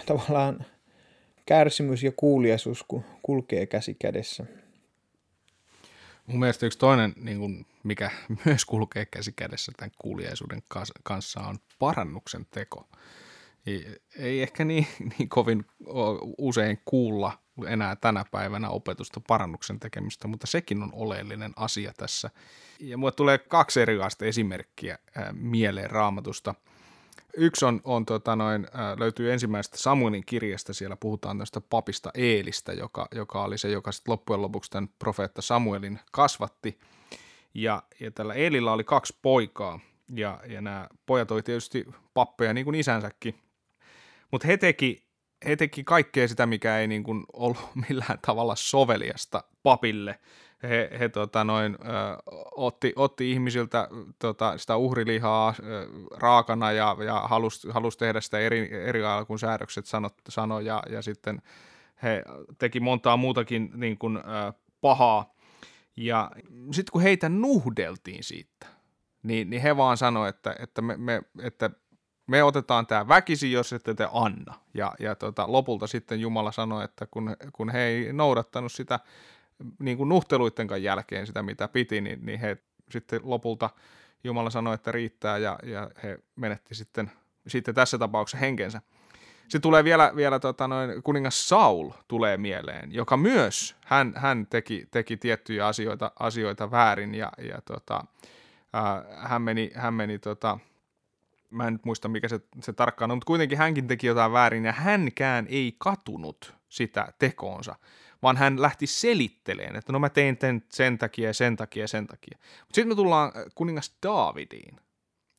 tavallaan 0.06 0.64
kärsimys 1.50 2.02
ja 2.02 2.12
kuuliaisuus 2.16 2.84
kulkee 3.22 3.66
käsi 3.66 3.94
kädessä. 3.94 4.44
Mun 6.26 6.38
mielestä 6.40 6.66
yksi 6.66 6.78
toinen, 6.78 7.12
niin 7.16 7.38
kuin, 7.38 7.66
mikä 7.82 8.10
myös 8.44 8.64
kulkee 8.64 9.06
käsi 9.06 9.32
kädessä 9.32 9.72
tämän 9.76 9.90
kuuliaisuuden 9.98 10.62
kanssa, 11.02 11.40
on 11.40 11.58
parannuksen 11.78 12.46
teko. 12.50 12.88
Ei, 13.66 14.00
ei 14.18 14.42
ehkä 14.42 14.64
niin, 14.64 14.86
niin 15.18 15.28
kovin 15.28 15.64
usein 16.38 16.78
kuulla 16.84 17.38
enää 17.66 17.96
tänä 17.96 18.24
päivänä 18.30 18.68
opetusta 18.68 19.20
parannuksen 19.28 19.80
tekemistä, 19.80 20.28
mutta 20.28 20.46
sekin 20.46 20.82
on 20.82 20.90
oleellinen 20.92 21.52
asia 21.56 21.92
tässä. 21.96 22.30
Ja 22.80 22.98
mulle 22.98 23.12
tulee 23.12 23.38
kaksi 23.38 23.80
erilaista 23.80 24.24
esimerkkiä 24.24 24.98
mieleen 25.32 25.90
raamatusta– 25.90 26.54
Yksi 27.36 27.64
on, 27.64 27.80
on 27.84 28.06
tota 28.06 28.36
noin, 28.36 28.66
löytyy 28.98 29.32
ensimmäisestä 29.32 29.78
Samuelin 29.78 30.26
kirjasta, 30.26 30.74
siellä 30.74 30.96
puhutaan 30.96 31.38
tästä 31.38 31.60
papista 31.60 32.10
Eelistä, 32.14 32.72
joka, 32.72 33.08
joka 33.14 33.44
oli 33.44 33.58
se, 33.58 33.70
joka 33.70 33.92
sitten 33.92 34.12
loppujen 34.12 34.42
lopuksi 34.42 34.70
tämän 34.70 34.88
profeetta 34.98 35.42
Samuelin 35.42 36.00
kasvatti. 36.12 36.78
Ja, 37.54 37.82
ja 38.00 38.10
tällä 38.10 38.34
Eelillä 38.34 38.72
oli 38.72 38.84
kaksi 38.84 39.16
poikaa, 39.22 39.80
ja, 40.14 40.40
ja 40.46 40.60
nämä 40.60 40.88
pojat 41.06 41.30
oli 41.30 41.42
tietysti 41.42 41.86
pappeja 42.14 42.54
niin 42.54 42.64
kuin 42.64 42.74
isänsäkin, 42.74 43.34
mutta 44.30 44.46
he 44.46 44.56
teki, 44.56 45.06
he 45.46 45.56
teki 45.56 45.84
kaikkea 45.84 46.28
sitä, 46.28 46.46
mikä 46.46 46.78
ei 46.78 46.86
niin 46.86 47.02
kuin 47.02 47.24
ollut 47.32 47.58
millään 47.88 48.18
tavalla 48.26 48.56
soveliasta 48.56 49.44
papille. 49.62 50.18
He, 50.62 50.90
he 51.00 51.08
tota 51.08 51.44
noin, 51.44 51.78
ö, 51.80 51.86
otti, 52.56 52.92
otti 52.96 53.32
ihmisiltä 53.32 53.88
tota, 54.18 54.58
sitä 54.58 54.76
uhrilihaa 54.76 55.54
ö, 55.62 55.86
raakana 56.16 56.72
ja, 56.72 56.96
ja 57.06 57.20
halusi 57.20 57.68
halus 57.70 57.96
tehdä 57.96 58.20
sitä 58.20 58.38
eri, 58.38 58.68
eri 58.72 59.02
lailla 59.02 59.24
kuin 59.24 59.38
säädökset 59.38 59.86
sanoi 59.86 60.10
sano, 60.28 60.60
ja, 60.60 60.82
ja 60.90 61.02
sitten 61.02 61.42
he 62.02 62.24
teki 62.58 62.80
montaa 62.80 63.16
muutakin 63.16 63.70
niin 63.74 63.98
kuin, 63.98 64.16
ö, 64.16 64.20
pahaa. 64.80 65.34
Ja 65.96 66.30
sitten 66.72 66.92
kun 66.92 67.02
heitä 67.02 67.28
nuhdeltiin 67.28 68.24
siitä, 68.24 68.66
niin, 69.22 69.50
niin 69.50 69.62
he 69.62 69.76
vaan 69.76 69.96
sanoi, 69.96 70.28
että, 70.28 70.56
että, 70.58 70.82
me, 70.82 70.96
me, 70.96 71.22
että 71.42 71.70
me 72.26 72.42
otetaan 72.42 72.86
tämä 72.86 73.08
väkisi, 73.08 73.52
jos 73.52 73.72
ette 73.72 73.94
te 73.94 74.08
anna. 74.12 74.54
Ja, 74.74 74.92
ja 74.98 75.14
tota, 75.14 75.52
lopulta 75.52 75.86
sitten 75.86 76.20
Jumala 76.20 76.52
sanoi, 76.52 76.84
että 76.84 77.06
kun, 77.10 77.36
kun 77.52 77.70
he 77.70 77.82
ei 77.82 78.12
noudattanut 78.12 78.72
sitä 78.72 79.00
niin 79.78 79.96
kuin 79.96 80.08
nuhteluiden 80.08 80.82
jälkeen 80.82 81.26
sitä, 81.26 81.42
mitä 81.42 81.68
piti, 81.68 82.00
niin, 82.00 82.26
niin 82.26 82.40
he 82.40 82.56
sitten 82.90 83.20
lopulta 83.24 83.70
Jumala 84.24 84.50
sanoi, 84.50 84.74
että 84.74 84.92
riittää 84.92 85.38
ja, 85.38 85.58
ja 85.62 85.90
he 86.02 86.18
menetti 86.36 86.74
sitten, 86.74 87.10
sitten 87.46 87.74
tässä 87.74 87.98
tapauksessa 87.98 88.38
henkensä. 88.38 88.80
Sitten 89.42 89.60
tulee 89.60 89.84
vielä, 89.84 90.12
vielä 90.16 90.38
tota 90.38 90.68
noin, 90.68 91.02
kuningas 91.02 91.48
Saul 91.48 91.90
tulee 92.08 92.36
mieleen, 92.36 92.94
joka 92.94 93.16
myös, 93.16 93.76
hän, 93.84 94.12
hän 94.16 94.46
teki, 94.46 94.86
teki 94.90 95.16
tiettyjä 95.16 95.66
asioita, 95.66 96.12
asioita 96.18 96.70
väärin 96.70 97.14
ja, 97.14 97.32
ja 97.38 97.60
tota, 97.64 98.04
äh, 98.76 99.28
hän 99.28 99.42
meni, 99.42 99.70
hän 99.74 99.94
meni 99.94 100.18
tota, 100.18 100.58
mä 101.50 101.66
en 101.66 101.72
nyt 101.72 101.84
muista 101.84 102.08
mikä 102.08 102.28
se, 102.28 102.40
se 102.60 102.72
tarkkaan 102.72 103.10
on, 103.10 103.16
mutta 103.16 103.26
kuitenkin 103.26 103.58
hänkin 103.58 103.86
teki 103.86 104.06
jotain 104.06 104.32
väärin 104.32 104.64
ja 104.64 104.72
hänkään 104.72 105.46
ei 105.48 105.74
katunut 105.78 106.54
sitä 106.68 107.12
tekoonsa, 107.18 107.74
vaan 108.22 108.36
hän 108.36 108.62
lähti 108.62 108.86
selittelemään, 108.86 109.76
että 109.76 109.92
no 109.92 109.98
mä 109.98 110.08
tein 110.08 110.36
ten, 110.36 110.62
sen 110.68 110.98
takia 110.98 111.28
ja 111.28 111.34
sen 111.34 111.56
takia 111.56 111.84
ja 111.84 111.88
sen 111.88 112.06
takia. 112.06 112.38
Mutta 112.38 112.74
sitten 112.74 112.88
me 112.88 112.94
tullaan 112.94 113.32
äh, 113.36 113.44
kuningas 113.54 113.96
Daavidiin, 114.02 114.76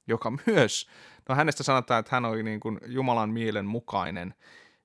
joka 0.07 0.31
myös, 0.45 0.89
no 1.29 1.35
hänestä 1.35 1.63
sanotaan, 1.63 1.99
että 1.99 2.15
hän 2.15 2.25
oli 2.25 2.43
niin 2.43 2.59
kuin 2.59 2.79
Jumalan 2.85 3.29
mielen 3.29 3.65
mukainen, 3.65 4.33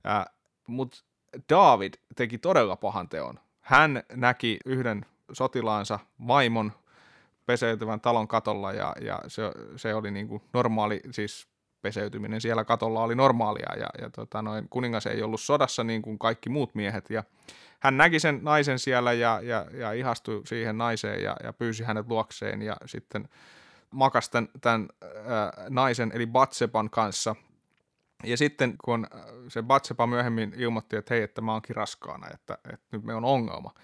äh, 0.06 0.24
mutta 0.66 0.98
David 1.48 1.94
teki 2.16 2.38
todella 2.38 2.76
pahan 2.76 3.08
teon. 3.08 3.40
Hän 3.60 4.02
näki 4.12 4.58
yhden 4.64 5.06
sotilaansa 5.32 5.98
vaimon 6.26 6.72
peseytyvän 7.46 8.00
talon 8.00 8.28
katolla 8.28 8.72
ja, 8.72 8.92
ja 9.00 9.20
se, 9.28 9.42
se 9.76 9.94
oli 9.94 10.10
niin 10.10 10.28
kuin 10.28 10.42
normaali, 10.52 11.00
siis 11.10 11.48
peseytyminen 11.86 12.40
siellä 12.40 12.64
katolla 12.64 13.02
oli 13.02 13.14
normaalia 13.14 13.72
ja, 13.78 13.86
ja 14.02 14.10
tota, 14.10 14.42
noin, 14.42 14.68
kuningas 14.70 15.06
ei 15.06 15.22
ollut 15.22 15.40
sodassa 15.40 15.84
niin 15.84 16.02
kuin 16.02 16.18
kaikki 16.18 16.48
muut 16.48 16.74
miehet 16.74 17.10
ja 17.10 17.24
hän 17.80 17.96
näki 17.96 18.20
sen 18.20 18.40
naisen 18.42 18.78
siellä 18.78 19.12
ja, 19.12 19.40
ja, 19.42 19.66
ja 19.72 19.92
ihastui 19.92 20.42
siihen 20.46 20.78
naiseen 20.78 21.22
ja, 21.22 21.36
ja 21.42 21.52
pyysi 21.52 21.84
hänet 21.84 22.08
luokseen 22.08 22.62
ja 22.62 22.76
sitten 22.86 23.28
makasi 23.90 24.30
tämän, 24.30 24.48
tämän 24.60 24.88
äh, 25.02 25.66
naisen 25.68 26.12
eli 26.14 26.26
Batsepan 26.26 26.90
kanssa. 26.90 27.36
Ja 28.24 28.36
sitten 28.36 28.74
kun 28.84 29.06
se 29.48 29.62
Batsepa 29.62 30.06
myöhemmin 30.06 30.54
ilmoitti, 30.56 30.96
että 30.96 31.14
hei, 31.14 31.22
että 31.22 31.40
mä 31.40 31.52
oonkin 31.52 31.76
raskaana, 31.76 32.26
että, 32.34 32.58
että 32.72 32.86
nyt 32.92 33.04
me 33.04 33.14
on 33.14 33.24
ongelma, 33.24 33.74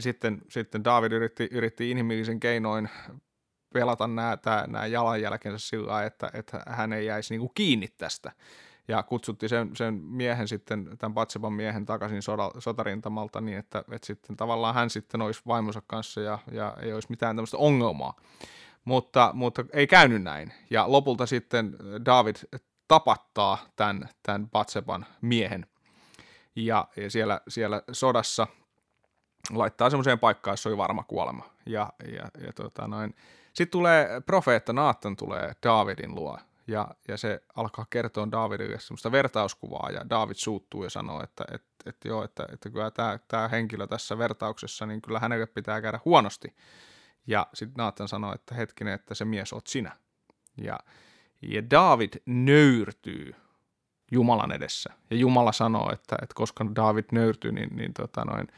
sitten, 0.00 0.42
sitten 0.48 0.84
David 0.84 1.12
yritti, 1.12 1.48
yritti 1.50 1.90
inhimillisen 1.90 2.40
keinoin 2.40 2.88
pelata 3.74 4.06
nämä, 4.06 4.38
nämä 4.66 4.86
jalanjälkensä 4.86 5.68
sillä 5.68 6.04
että, 6.04 6.30
että 6.34 6.62
hän 6.66 6.92
ei 6.92 7.06
jäisi 7.06 7.34
niin 7.34 7.40
kuin 7.40 7.52
kiinni 7.54 7.88
tästä. 7.88 8.32
Ja 8.88 9.02
kutsutti 9.02 9.48
sen, 9.48 9.76
sen 9.76 9.94
miehen 9.94 10.48
sitten, 10.48 10.98
tämän 10.98 11.14
Batseban 11.14 11.52
miehen 11.52 11.86
takaisin 11.86 12.22
soda, 12.22 12.50
sotarintamalta 12.58 13.40
niin, 13.40 13.58
että, 13.58 13.84
että 13.90 14.06
sitten 14.06 14.36
tavallaan 14.36 14.74
hän 14.74 14.90
sitten 14.90 15.22
olisi 15.22 15.42
vaimonsa 15.46 15.82
kanssa 15.86 16.20
ja, 16.20 16.38
ja 16.52 16.76
ei 16.82 16.92
olisi 16.92 17.10
mitään 17.10 17.36
tämmöistä 17.36 17.56
ongelmaa. 17.56 18.16
Mutta, 18.84 19.30
mutta 19.34 19.64
ei 19.72 19.86
käynyt 19.86 20.22
näin. 20.22 20.52
Ja 20.70 20.92
lopulta 20.92 21.26
sitten 21.26 21.76
David 22.04 22.36
tapattaa 22.88 23.58
tämän, 23.76 24.08
tämän 24.22 24.50
Batseban 24.50 25.06
miehen. 25.20 25.66
Ja, 26.56 26.88
ja 26.96 27.10
siellä, 27.10 27.40
siellä 27.48 27.82
sodassa 27.92 28.46
laittaa 29.52 29.90
semmoiseen 29.90 30.18
paikkaan, 30.18 30.52
jossa 30.52 30.68
oli 30.68 30.76
varma 30.76 31.04
kuolema. 31.04 31.44
Ja, 31.66 31.92
ja, 32.12 32.44
ja 32.46 32.52
tota 32.52 32.88
noin. 32.88 33.14
Sitten 33.54 33.72
tulee 33.72 34.20
profeetta 34.26 34.72
Naatan 34.72 35.16
tulee 35.16 35.52
Davidin 35.62 36.14
luo 36.14 36.38
ja, 36.66 36.88
ja 37.08 37.16
se 37.16 37.42
alkaa 37.56 37.86
kertoa 37.90 38.30
Davidille 38.30 38.80
semmoista 38.80 39.12
vertauskuvaa 39.12 39.90
ja 39.90 40.10
David 40.10 40.34
suuttuu 40.34 40.84
ja 40.84 40.90
sanoo, 40.90 41.22
että, 41.22 41.44
että, 41.52 41.68
että 41.86 42.08
joo, 42.08 42.24
että, 42.24 42.46
että 42.52 42.70
kyllä 42.70 42.90
tämä, 42.90 43.18
tämä 43.28 43.48
henkilö 43.48 43.86
tässä 43.86 44.18
vertauksessa, 44.18 44.86
niin 44.86 45.02
kyllä 45.02 45.18
hänelle 45.18 45.46
pitää 45.46 45.80
käydä 45.80 46.00
huonosti. 46.04 46.56
Ja 47.26 47.46
sitten 47.54 47.74
Naatan 47.78 48.08
sanoo, 48.08 48.34
että 48.34 48.54
hetkinen, 48.54 48.94
että 48.94 49.14
se 49.14 49.24
mies 49.24 49.52
oot 49.52 49.66
sinä. 49.66 49.96
Ja, 50.56 50.78
ja 51.42 51.70
David 51.70 52.12
nöyrtyy 52.26 53.34
Jumalan 54.12 54.52
edessä. 54.52 54.92
Ja 55.10 55.16
Jumala 55.16 55.52
sanoo, 55.52 55.92
että, 55.92 56.16
että 56.22 56.34
koska 56.34 56.66
David 56.76 57.04
nöyrtyy, 57.12 57.52
niin, 57.52 57.76
niin 57.76 57.94
tota 57.94 58.24
noin, 58.24 58.48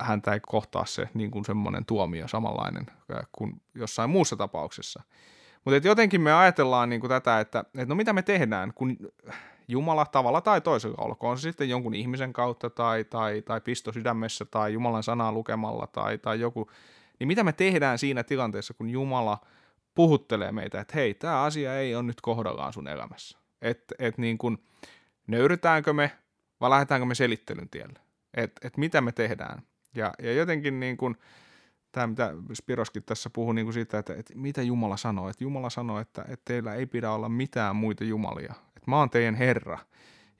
häntä 0.00 0.32
ei 0.32 0.40
kohtaa 0.40 0.86
se 0.86 1.08
niin 1.14 1.30
kuin 1.30 1.44
semmoinen 1.44 1.84
tuomio 1.84 2.28
samanlainen 2.28 2.86
kuin 3.32 3.62
jossain 3.74 4.10
muussa 4.10 4.36
tapauksessa. 4.36 5.02
Mutta 5.64 5.88
jotenkin 5.88 6.20
me 6.20 6.32
ajatellaan 6.32 6.88
niin 6.88 7.00
kuin 7.00 7.08
tätä, 7.08 7.40
että, 7.40 7.60
että 7.60 7.86
no 7.86 7.94
mitä 7.94 8.12
me 8.12 8.22
tehdään, 8.22 8.72
kun 8.74 8.96
Jumala 9.68 10.06
tavalla 10.06 10.40
tai 10.40 10.60
toisella, 10.60 11.04
olkoon 11.04 11.38
se 11.38 11.42
sitten 11.42 11.68
jonkun 11.68 11.94
ihmisen 11.94 12.32
kautta 12.32 12.70
tai, 12.70 13.04
tai, 13.04 13.42
tai 13.42 13.60
pisto 13.60 13.92
sydämessä 13.92 14.44
tai 14.44 14.72
Jumalan 14.72 15.02
sanaa 15.02 15.32
lukemalla 15.32 15.86
tai, 15.86 16.18
tai 16.18 16.40
joku, 16.40 16.70
niin 17.20 17.28
mitä 17.28 17.44
me 17.44 17.52
tehdään 17.52 17.98
siinä 17.98 18.24
tilanteessa, 18.24 18.74
kun 18.74 18.90
Jumala 18.90 19.38
puhuttelee 19.94 20.52
meitä, 20.52 20.80
että 20.80 20.94
hei, 20.94 21.14
tämä 21.14 21.42
asia 21.42 21.78
ei 21.78 21.94
ole 21.94 22.02
nyt 22.02 22.20
kohdallaan 22.20 22.72
sun 22.72 22.88
elämässä. 22.88 23.38
Että 23.62 23.94
et 23.98 24.18
niin 24.18 24.38
kuin, 24.38 24.58
nöyrytäänkö 25.26 25.92
me 25.92 26.12
vai 26.60 26.70
lähdetäänkö 26.70 27.06
me 27.06 27.14
selittelyn 27.14 27.68
tielle? 27.68 27.98
Että 28.34 28.68
et 28.68 28.76
mitä 28.76 29.00
me 29.00 29.12
tehdään. 29.12 29.62
Ja, 29.96 30.12
ja 30.22 30.32
jotenkin 30.32 30.80
niin 30.80 30.96
kuin, 30.96 31.16
tämä, 31.92 32.06
mitä 32.06 32.34
Spiroskin 32.54 33.02
tässä 33.02 33.30
puhui 33.30 33.54
niin 33.54 33.66
kuin 33.66 33.74
siitä, 33.74 33.98
että, 33.98 34.14
että 34.14 34.32
mitä 34.36 34.62
Jumala 34.62 34.96
sanoo. 34.96 35.28
Että 35.28 35.44
Jumala 35.44 35.70
sanoo, 35.70 36.00
että, 36.00 36.22
että 36.22 36.44
teillä 36.44 36.74
ei 36.74 36.86
pidä 36.86 37.10
olla 37.10 37.28
mitään 37.28 37.76
muita 37.76 38.04
jumalia. 38.04 38.54
Että 38.76 38.90
mä 38.90 38.98
oon 38.98 39.10
teidän 39.10 39.34
Herra. 39.34 39.78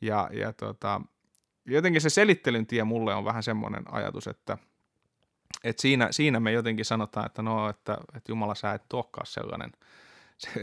Ja, 0.00 0.30
ja 0.32 0.52
tota, 0.52 1.00
jotenkin 1.64 2.00
se 2.00 2.10
selittelyn 2.10 2.66
tie 2.66 2.84
mulle 2.84 3.14
on 3.14 3.24
vähän 3.24 3.42
semmoinen 3.42 3.82
ajatus, 3.92 4.26
että, 4.26 4.58
että 5.64 5.82
siinä, 5.82 6.08
siinä 6.10 6.40
me 6.40 6.52
jotenkin 6.52 6.84
sanotaan, 6.84 7.26
että 7.26 7.42
no, 7.42 7.68
että, 7.68 7.98
että 8.16 8.32
Jumala 8.32 8.54
sä 8.54 8.72
et 8.72 8.92
olekaan 8.92 9.26
sellainen, 9.26 9.72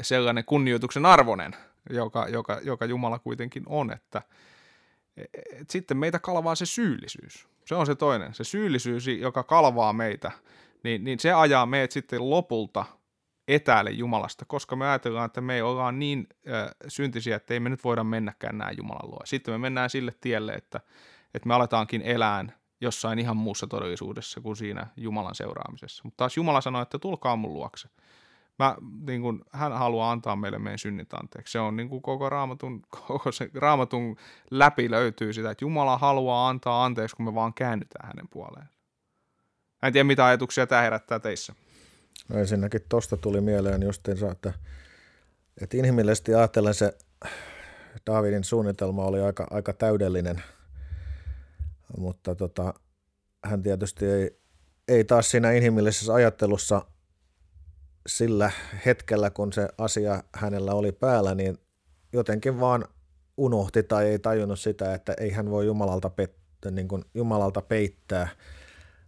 sellainen 0.01 0.45
kunnioituksen 0.45 1.05
arvoinen, 1.05 1.55
joka, 1.89 2.27
joka, 2.27 2.59
joka 2.63 2.85
Jumala 2.85 3.19
kuitenkin 3.19 3.63
on, 3.65 3.91
että, 3.91 4.21
että 5.17 5.71
sitten 5.71 5.97
meitä 5.97 6.19
kalvaa 6.19 6.55
se 6.55 6.65
syyllisyys. 6.65 7.47
Se 7.65 7.75
on 7.75 7.85
se 7.85 7.95
toinen. 7.95 8.33
Se 8.33 8.43
syyllisyys, 8.43 9.07
joka 9.07 9.43
kalvaa 9.43 9.93
meitä, 9.93 10.31
niin, 10.83 11.03
niin 11.03 11.19
se 11.19 11.33
ajaa 11.33 11.65
meidät 11.65 11.91
sitten 11.91 12.29
lopulta 12.29 12.85
etäälle 13.47 13.91
Jumalasta, 13.91 14.45
koska 14.45 14.75
me 14.75 14.89
ajatellaan, 14.89 15.25
että 15.25 15.41
me 15.41 15.63
ollaan 15.63 15.99
niin 15.99 16.27
äh, 16.47 16.69
syntisiä, 16.87 17.35
että 17.35 17.53
ei 17.53 17.59
me 17.59 17.69
nyt 17.69 17.83
voida 17.83 18.03
mennäkään 18.03 18.57
näin 18.57 18.77
Jumalan 18.77 19.11
luo. 19.11 19.19
Sitten 19.25 19.53
me 19.53 19.57
mennään 19.57 19.89
sille 19.89 20.13
tielle, 20.21 20.53
että, 20.53 20.79
että 21.33 21.47
me 21.47 21.53
aletaankin 21.53 22.01
elään 22.01 22.53
jossain 22.81 23.19
ihan 23.19 23.37
muussa 23.37 23.67
todellisuudessa 23.67 24.41
kuin 24.41 24.55
siinä 24.55 24.87
Jumalan 24.97 25.35
seuraamisessa. 25.35 26.01
Mutta 26.05 26.17
taas 26.17 26.37
Jumala 26.37 26.61
sanoi, 26.61 26.81
että 26.81 26.99
tulkaa 26.99 27.35
mun 27.35 27.53
luokse 27.53 27.89
mä, 28.59 28.75
niin 29.07 29.21
kuin, 29.21 29.41
hän 29.51 29.71
haluaa 29.71 30.11
antaa 30.11 30.35
meille 30.35 30.59
meidän 30.59 30.79
synnit 30.79 31.13
anteeksi. 31.13 31.51
Se 31.51 31.59
on 31.59 31.75
niin 31.75 31.89
kuin 31.89 32.01
koko, 32.01 32.29
raamatun, 32.29 32.81
koko 33.07 33.31
se 33.31 33.49
raamatun 33.53 34.17
läpi 34.51 34.91
löytyy 34.91 35.33
sitä, 35.33 35.51
että 35.51 35.65
Jumala 35.65 35.97
haluaa 35.97 36.49
antaa 36.49 36.85
anteeksi, 36.85 37.15
kun 37.15 37.25
me 37.25 37.35
vaan 37.35 37.53
käännytään 37.53 38.07
hänen 38.07 38.27
puoleen. 38.29 38.69
En 39.83 39.93
tiedä, 39.93 40.03
mitä 40.03 40.25
ajatuksia 40.25 40.67
tämä 40.67 40.81
herättää 40.81 41.19
teissä. 41.19 41.53
No 42.29 42.39
ensinnäkin 42.39 42.81
tuosta 42.89 43.17
tuli 43.17 43.41
mieleen 43.41 43.83
justiinsa, 43.83 44.31
että, 44.31 44.53
että 45.61 45.77
inhimillisesti 45.77 46.35
ajatellen 46.35 46.73
se 46.73 46.97
Davidin 48.05 48.43
suunnitelma 48.43 49.05
oli 49.05 49.21
aika, 49.21 49.47
aika 49.49 49.73
täydellinen, 49.73 50.43
mutta 51.97 52.35
tota, 52.35 52.73
hän 53.45 53.63
tietysti 53.63 54.05
ei, 54.05 54.39
ei 54.87 55.03
taas 55.03 55.31
siinä 55.31 55.51
inhimillisessä 55.51 56.13
ajattelussa 56.13 56.85
sillä 58.07 58.51
hetkellä, 58.85 59.29
kun 59.29 59.53
se 59.53 59.67
asia 59.77 60.23
hänellä 60.35 60.73
oli 60.73 60.91
päällä, 60.91 61.35
niin 61.35 61.57
jotenkin 62.13 62.59
vaan 62.59 62.85
unohti 63.37 63.83
tai 63.83 64.05
ei 64.05 64.19
tajunnut 64.19 64.59
sitä, 64.59 64.93
että 64.93 65.13
ei 65.19 65.31
hän 65.31 65.49
voi 65.49 65.65
Jumalalta, 65.65 66.11
pet- 66.21 66.71
niin 66.71 66.87
kuin 66.87 67.05
Jumalalta 67.13 67.61
peittää 67.61 68.27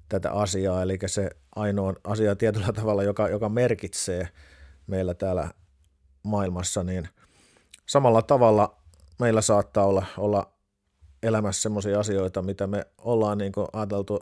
tätä 0.10 0.32
asiaa, 0.32 0.82
eli 0.82 0.98
se 1.06 1.30
ainoa 1.56 1.94
asia 2.04 2.36
tietyllä 2.36 2.74
tavalla, 2.80 3.04
joka, 3.04 3.30
joka 3.30 3.50
merkitsee 3.50 4.28
meillä 4.88 5.14
täällä 5.14 5.50
maailmassa, 6.24 6.84
niin 6.84 7.10
samalla 7.86 8.22
tavalla 8.22 8.78
meillä 9.20 9.42
saattaa 9.42 9.86
olla, 9.86 10.06
olla 10.18 10.54
elämässä 11.24 11.62
sellaisia 11.62 12.00
asioita, 12.00 12.42
mitä 12.42 12.68
me 12.68 12.86
ollaan 12.98 13.38
niin 13.38 13.52
kuin 13.52 13.68
ajateltu 13.74 14.20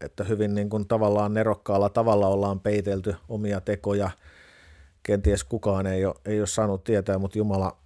että 0.00 0.24
hyvin 0.24 0.54
niin 0.54 0.70
kuin 0.70 0.88
tavallaan 0.88 1.34
nerokkaalla 1.34 1.88
tavalla 1.88 2.28
ollaan 2.28 2.60
peitelty 2.60 3.14
omia 3.28 3.60
tekoja. 3.60 4.10
Kenties 5.02 5.44
kukaan 5.44 5.86
ei 5.86 6.04
ole, 6.04 6.14
ei 6.24 6.40
ole 6.40 6.46
saanut 6.46 6.84
tietää, 6.84 7.18
mutta 7.18 7.38
Jumala 7.38 7.76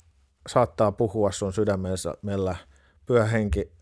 saattaa 0.48 0.92
puhua 0.92 1.32
sun 1.32 1.52
sydämessä 1.52 2.14
meillä. 2.22 2.56
Pyhä 3.06 3.24
henki 3.24 3.72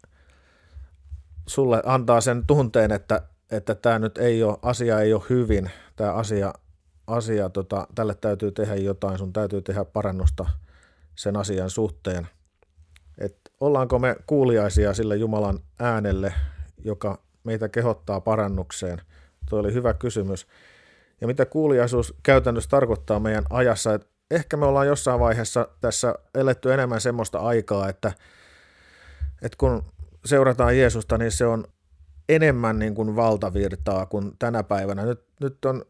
sulle 1.47 1.83
antaa 1.87 2.21
sen 2.21 2.47
tunteen, 2.47 2.93
että, 2.93 3.23
että 3.51 3.75
tämä 3.75 3.99
nyt 3.99 4.19
ei 4.19 4.43
ole, 4.43 4.59
asia 4.63 5.01
ei 5.01 5.13
ole 5.13 5.23
hyvin, 5.31 5.71
tämä 5.97 6.13
asia, 6.13 6.55
asia 7.07 7.49
tota, 7.49 7.87
tälle 7.95 8.15
täytyy 8.15 8.53
tehdä 8.53 8.75
jotain, 8.75 9.19
sun 9.19 9.33
täytyy 9.33 9.63
tehdä 9.63 9.85
parannusta 9.85 10.47
sen 11.15 11.37
asian 11.37 11.71
suhteen. 11.71 12.29
Et 13.19 13.37
ollaanko 13.61 13.99
me 13.99 14.17
kuuliaisia 14.27 14.95
sille 14.95 15.17
Jumalan 15.17 15.59
äänelle, 15.79 16.35
joka 16.85 17.28
meitä 17.49 17.69
kehottaa 17.69 18.21
parannukseen? 18.21 19.01
Tuo 19.51 19.59
oli 19.59 19.73
hyvä 19.73 19.95
kysymys. 19.95 20.47
Ja 21.21 21.27
mitä 21.27 21.47
kuuliaisuus 21.47 22.15
käytännössä 22.23 22.71
tarkoittaa 22.71 23.21
meidän 23.21 23.45
ajassa, 23.51 23.95
että 23.95 24.07
ehkä 24.31 24.57
me 24.57 24.67
ollaan 24.67 24.87
jossain 24.87 25.21
vaiheessa 25.21 25.69
tässä 25.81 26.15
eletty 26.35 26.73
enemmän 26.73 27.01
semmoista 27.01 27.39
aikaa, 27.39 27.89
että, 27.89 28.13
että 29.43 29.57
kun 29.59 29.83
seurataan 30.25 30.79
Jeesusta, 30.79 31.19
niin 31.19 31.33
se 31.33 31.47
on 31.47 31.65
enemmän 32.29 32.79
niin 32.79 32.95
kuin 32.95 33.17
valtavirtaa 33.17 34.07
kuin 34.07 34.33
tänä 34.39 34.63
päivänä. 34.63 35.05
Nyt, 35.05 35.25
nyt 35.41 35.65
on 35.65 35.85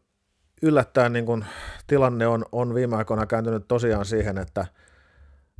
yllättäen 0.61 1.13
niin 1.13 1.25
kuin 1.25 1.45
tilanne 1.87 2.27
on, 2.27 2.45
on 2.51 2.75
viime 2.75 2.95
aikoina 2.95 3.25
kääntynyt 3.25 3.67
tosiaan 3.67 4.05
siihen, 4.05 4.37
että, 4.37 4.65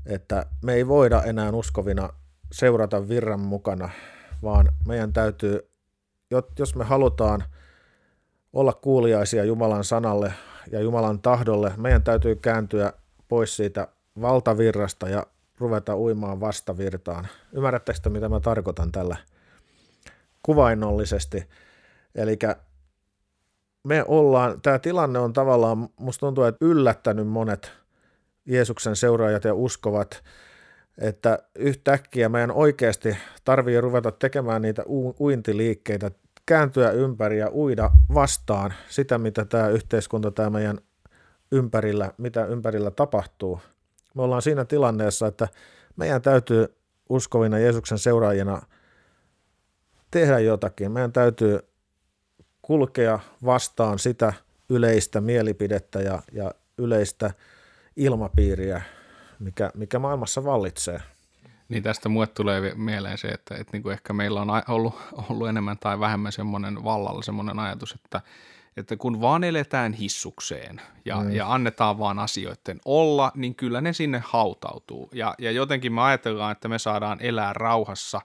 että 0.05 0.45
me 0.63 0.73
ei 0.73 0.87
voida 0.87 1.23
enää 1.23 1.49
uskovina 1.51 2.09
seurata 2.51 3.07
virran 3.07 3.39
mukana, 3.39 3.89
vaan 4.43 4.69
meidän 4.87 5.13
täytyy, 5.13 5.68
jos 6.59 6.75
me 6.75 6.83
halutaan 6.83 7.43
olla 8.53 8.73
kuuliaisia 8.73 9.43
Jumalan 9.43 9.83
sanalle 9.83 10.33
ja 10.71 10.81
Jumalan 10.81 11.21
tahdolle, 11.21 11.73
meidän 11.77 12.03
täytyy 12.03 12.35
kääntyä 12.35 12.93
pois 13.27 13.55
siitä 13.55 13.87
valtavirrasta 14.21 15.09
ja 15.09 15.25
ruveta 15.57 15.97
uimaan 15.97 16.39
vastavirtaan. 16.39 17.27
Ymmärrättekö 17.53 18.09
mitä 18.09 18.29
mä 18.29 18.39
tarkoitan 18.39 18.91
tällä 18.91 19.17
kuvainnollisesti? 20.43 21.47
Eli 22.15 22.39
me 23.83 24.05
ollaan, 24.07 24.61
tämä 24.61 24.79
tilanne 24.79 25.19
on 25.19 25.33
tavallaan, 25.33 25.89
musta 25.99 26.19
tuntuu, 26.19 26.43
että 26.43 26.65
yllättänyt 26.65 27.27
monet 27.27 27.71
Jeesuksen 28.45 28.95
seuraajat 28.95 29.43
ja 29.43 29.53
uskovat, 29.53 30.23
että 30.99 31.39
yhtäkkiä 31.55 32.29
meidän 32.29 32.51
oikeasti 32.51 33.17
tarvii 33.43 33.81
ruveta 33.81 34.11
tekemään 34.11 34.61
niitä 34.61 34.83
uintiliikkeitä, 35.19 36.11
kääntyä 36.45 36.91
ympäri 36.91 37.39
ja 37.39 37.51
uida 37.53 37.91
vastaan 38.13 38.73
sitä, 38.89 39.17
mitä 39.17 39.45
tämä 39.45 39.67
yhteiskunta, 39.67 40.31
tämä 40.31 40.49
meidän 40.49 40.77
ympärillä, 41.51 42.11
mitä 42.17 42.45
ympärillä 42.45 42.91
tapahtuu. 42.91 43.59
Me 44.15 44.21
ollaan 44.21 44.41
siinä 44.41 44.65
tilanteessa, 44.65 45.27
että 45.27 45.47
meidän 45.95 46.21
täytyy 46.21 46.67
uskovina 47.09 47.59
Jeesuksen 47.59 47.97
seuraajina 47.97 48.61
tehdä 50.11 50.39
jotakin. 50.39 50.91
Meidän 50.91 51.11
täytyy 51.11 51.59
kulkea 52.61 53.19
vastaan 53.45 53.99
sitä 53.99 54.33
yleistä 54.69 55.21
mielipidettä 55.21 56.01
ja, 56.01 56.21
ja 56.31 56.51
yleistä 56.77 57.31
ilmapiiriä, 57.95 58.81
mikä, 59.39 59.71
mikä 59.73 59.99
maailmassa 59.99 60.43
vallitsee. 60.43 61.01
Niin 61.69 61.83
tästä 61.83 62.09
mulle 62.09 62.27
tulee 62.27 62.73
mieleen 62.75 63.17
se, 63.17 63.27
että, 63.27 63.55
että 63.55 63.71
niin 63.71 63.83
kuin 63.83 63.93
ehkä 63.93 64.13
meillä 64.13 64.41
on 64.41 64.49
ollut, 64.67 64.95
ollut 65.29 65.47
enemmän 65.47 65.77
tai 65.77 65.99
vähemmän 65.99 66.31
semmoinen 66.31 66.83
vallalla 66.83 67.21
semmoinen 67.21 67.59
ajatus, 67.59 67.91
että, 67.91 68.21
että 68.77 68.97
kun 68.97 69.21
vaan 69.21 69.43
eletään 69.43 69.93
hissukseen 69.93 70.81
ja, 71.05 71.17
mm. 71.17 71.31
ja 71.31 71.53
annetaan 71.53 71.99
vaan 71.99 72.19
asioiden 72.19 72.79
olla, 72.85 73.31
niin 73.35 73.55
kyllä 73.55 73.81
ne 73.81 73.93
sinne 73.93 74.23
hautautuu. 74.25 75.09
Ja, 75.13 75.35
ja 75.39 75.51
jotenkin 75.51 75.93
me 75.93 76.01
ajatellaan, 76.01 76.51
että 76.51 76.67
me 76.67 76.79
saadaan 76.79 77.21
elää 77.21 77.53
rauhassa 77.53 78.21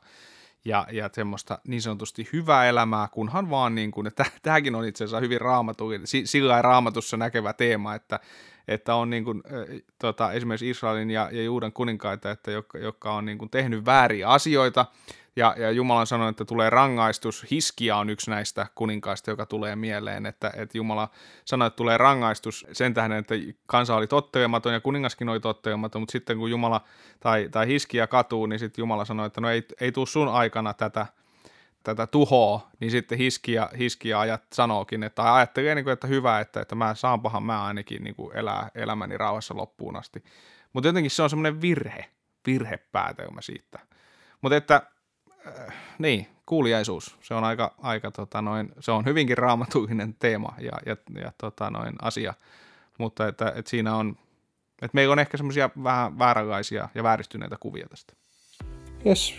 ja, 0.64 0.86
ja 0.92 1.10
semmoista 1.12 1.58
niin 1.66 1.82
sanotusti 1.82 2.28
hyvää 2.32 2.66
elämää, 2.66 3.08
kunhan 3.12 3.50
vaan 3.50 3.74
niin 3.74 3.90
kuin, 3.90 4.06
että 4.06 4.24
tämäkin 4.42 4.74
on 4.74 4.84
itse 4.84 5.04
asiassa 5.04 5.20
hyvin 5.20 5.40
raamatu, 5.40 5.88
sillä 6.24 6.62
raamatussa 6.62 7.16
näkevä 7.16 7.52
teema, 7.52 7.94
että, 7.94 8.20
että 8.68 8.94
on 8.94 9.10
niin 9.10 9.24
kuin, 9.24 9.42
tota, 9.98 10.32
esimerkiksi 10.32 10.70
Israelin 10.70 11.10
ja, 11.10 11.28
ja 11.32 11.42
Juudan 11.42 11.72
kuninkaita, 11.72 12.30
että 12.30 12.50
jotka, 12.50 12.78
jotka 12.78 13.12
on 13.12 13.24
niin 13.24 13.38
kuin 13.38 13.50
tehnyt 13.50 13.84
vääriä 13.84 14.28
asioita, 14.28 14.86
ja, 15.36 15.54
ja 15.58 15.70
Jumala 15.70 16.00
on 16.00 16.06
sanonut, 16.06 16.30
että 16.30 16.44
tulee 16.44 16.70
rangaistus. 16.70 17.46
Hiskia 17.50 17.96
on 17.96 18.10
yksi 18.10 18.30
näistä 18.30 18.66
kuninkaista, 18.74 19.30
joka 19.30 19.46
tulee 19.46 19.76
mieleen, 19.76 20.26
että, 20.26 20.52
että 20.56 20.78
Jumala 20.78 21.08
sanoi, 21.44 21.66
että 21.66 21.76
tulee 21.76 21.98
rangaistus 21.98 22.66
sen 22.72 22.94
tähden, 22.94 23.18
että 23.18 23.34
kansa 23.66 23.96
oli 23.96 24.06
tottelematon 24.06 24.72
ja 24.72 24.80
kuningaskin 24.80 25.28
oli 25.28 25.40
tottelematon, 25.40 26.02
mutta 26.02 26.12
sitten 26.12 26.38
kun 26.38 26.50
Jumala 26.50 26.80
tai, 27.20 27.48
tai 27.50 27.66
Hiskia 27.66 28.06
katuu, 28.06 28.46
niin 28.46 28.58
sitten 28.58 28.82
Jumala 28.82 29.04
sanoi, 29.04 29.26
että 29.26 29.40
no 29.40 29.50
ei, 29.50 29.62
ei 29.80 29.92
tule 29.92 30.06
sun 30.06 30.28
aikana 30.28 30.74
tätä, 30.74 31.06
tätä 31.84 32.06
tuhoa, 32.06 32.70
niin 32.80 32.90
sitten 32.90 33.18
Hiskia, 33.18 33.68
Hiskia 33.78 34.20
ajat 34.20 34.42
sanookin, 34.52 35.02
että 35.02 35.34
ajattelee, 35.34 35.74
niin 35.74 35.84
kuin, 35.84 35.92
että 35.92 36.06
hyvä, 36.06 36.40
että, 36.40 36.60
että 36.60 36.74
mä 36.74 36.94
saanpahan 36.94 37.42
mä 37.42 37.64
ainakin 37.64 38.04
niin 38.04 38.14
kuin 38.14 38.36
elää 38.36 38.70
elämäni 38.74 39.18
rauhassa 39.18 39.56
loppuun 39.56 39.96
asti. 39.96 40.24
Mutta 40.72 40.88
jotenkin 40.88 41.10
se 41.10 41.22
on 41.22 41.30
semmoinen 41.30 41.60
virhe, 41.60 42.10
virhepäätelmä 42.46 43.40
siitä. 43.40 43.78
Mutta 44.42 44.56
että 44.56 44.82
äh, 45.46 45.74
niin, 45.98 46.26
kuuliaisuus, 46.46 47.16
se 47.20 47.34
on 47.34 47.44
aika, 47.44 47.74
aika 47.78 48.10
tota 48.10 48.42
noin, 48.42 48.72
se 48.80 48.92
on 48.92 49.04
hyvinkin 49.04 49.38
raamatullinen 49.38 50.14
teema 50.14 50.54
ja, 50.60 50.72
ja, 50.86 50.96
ja 51.22 51.32
tota 51.38 51.70
noin 51.70 51.94
asia, 52.02 52.34
mutta 52.98 53.28
että, 53.28 53.52
että 53.56 53.70
siinä 53.70 53.96
on, 53.96 54.16
että 54.82 54.94
meillä 54.94 55.12
on 55.12 55.18
ehkä 55.18 55.36
semmoisia 55.36 55.70
vähän 55.82 56.18
vääränlaisia 56.18 56.88
ja 56.94 57.02
vääristyneitä 57.02 57.56
kuvia 57.60 57.86
tästä. 57.88 58.14
Yes, 59.06 59.34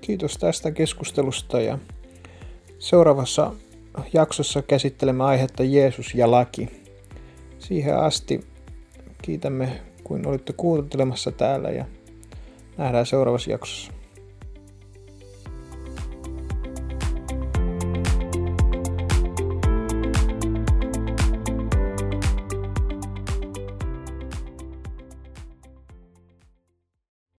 kiitos 0.00 0.38
tästä 0.38 0.70
keskustelusta 0.70 1.60
ja 1.60 1.78
seuraavassa 2.78 3.52
jaksossa 4.12 4.62
käsittelemme 4.62 5.24
aihetta 5.24 5.62
Jeesus 5.64 6.14
ja 6.14 6.30
laki. 6.30 6.68
Siihen 7.58 7.96
asti 7.96 8.46
kiitämme, 9.22 9.80
kun 10.04 10.26
olitte 10.26 10.52
kuuntelemassa 10.52 11.32
täällä 11.32 11.70
ja 11.70 11.84
nähdään 12.78 13.06
seuraavassa 13.06 13.50
jaksossa. 13.50 13.92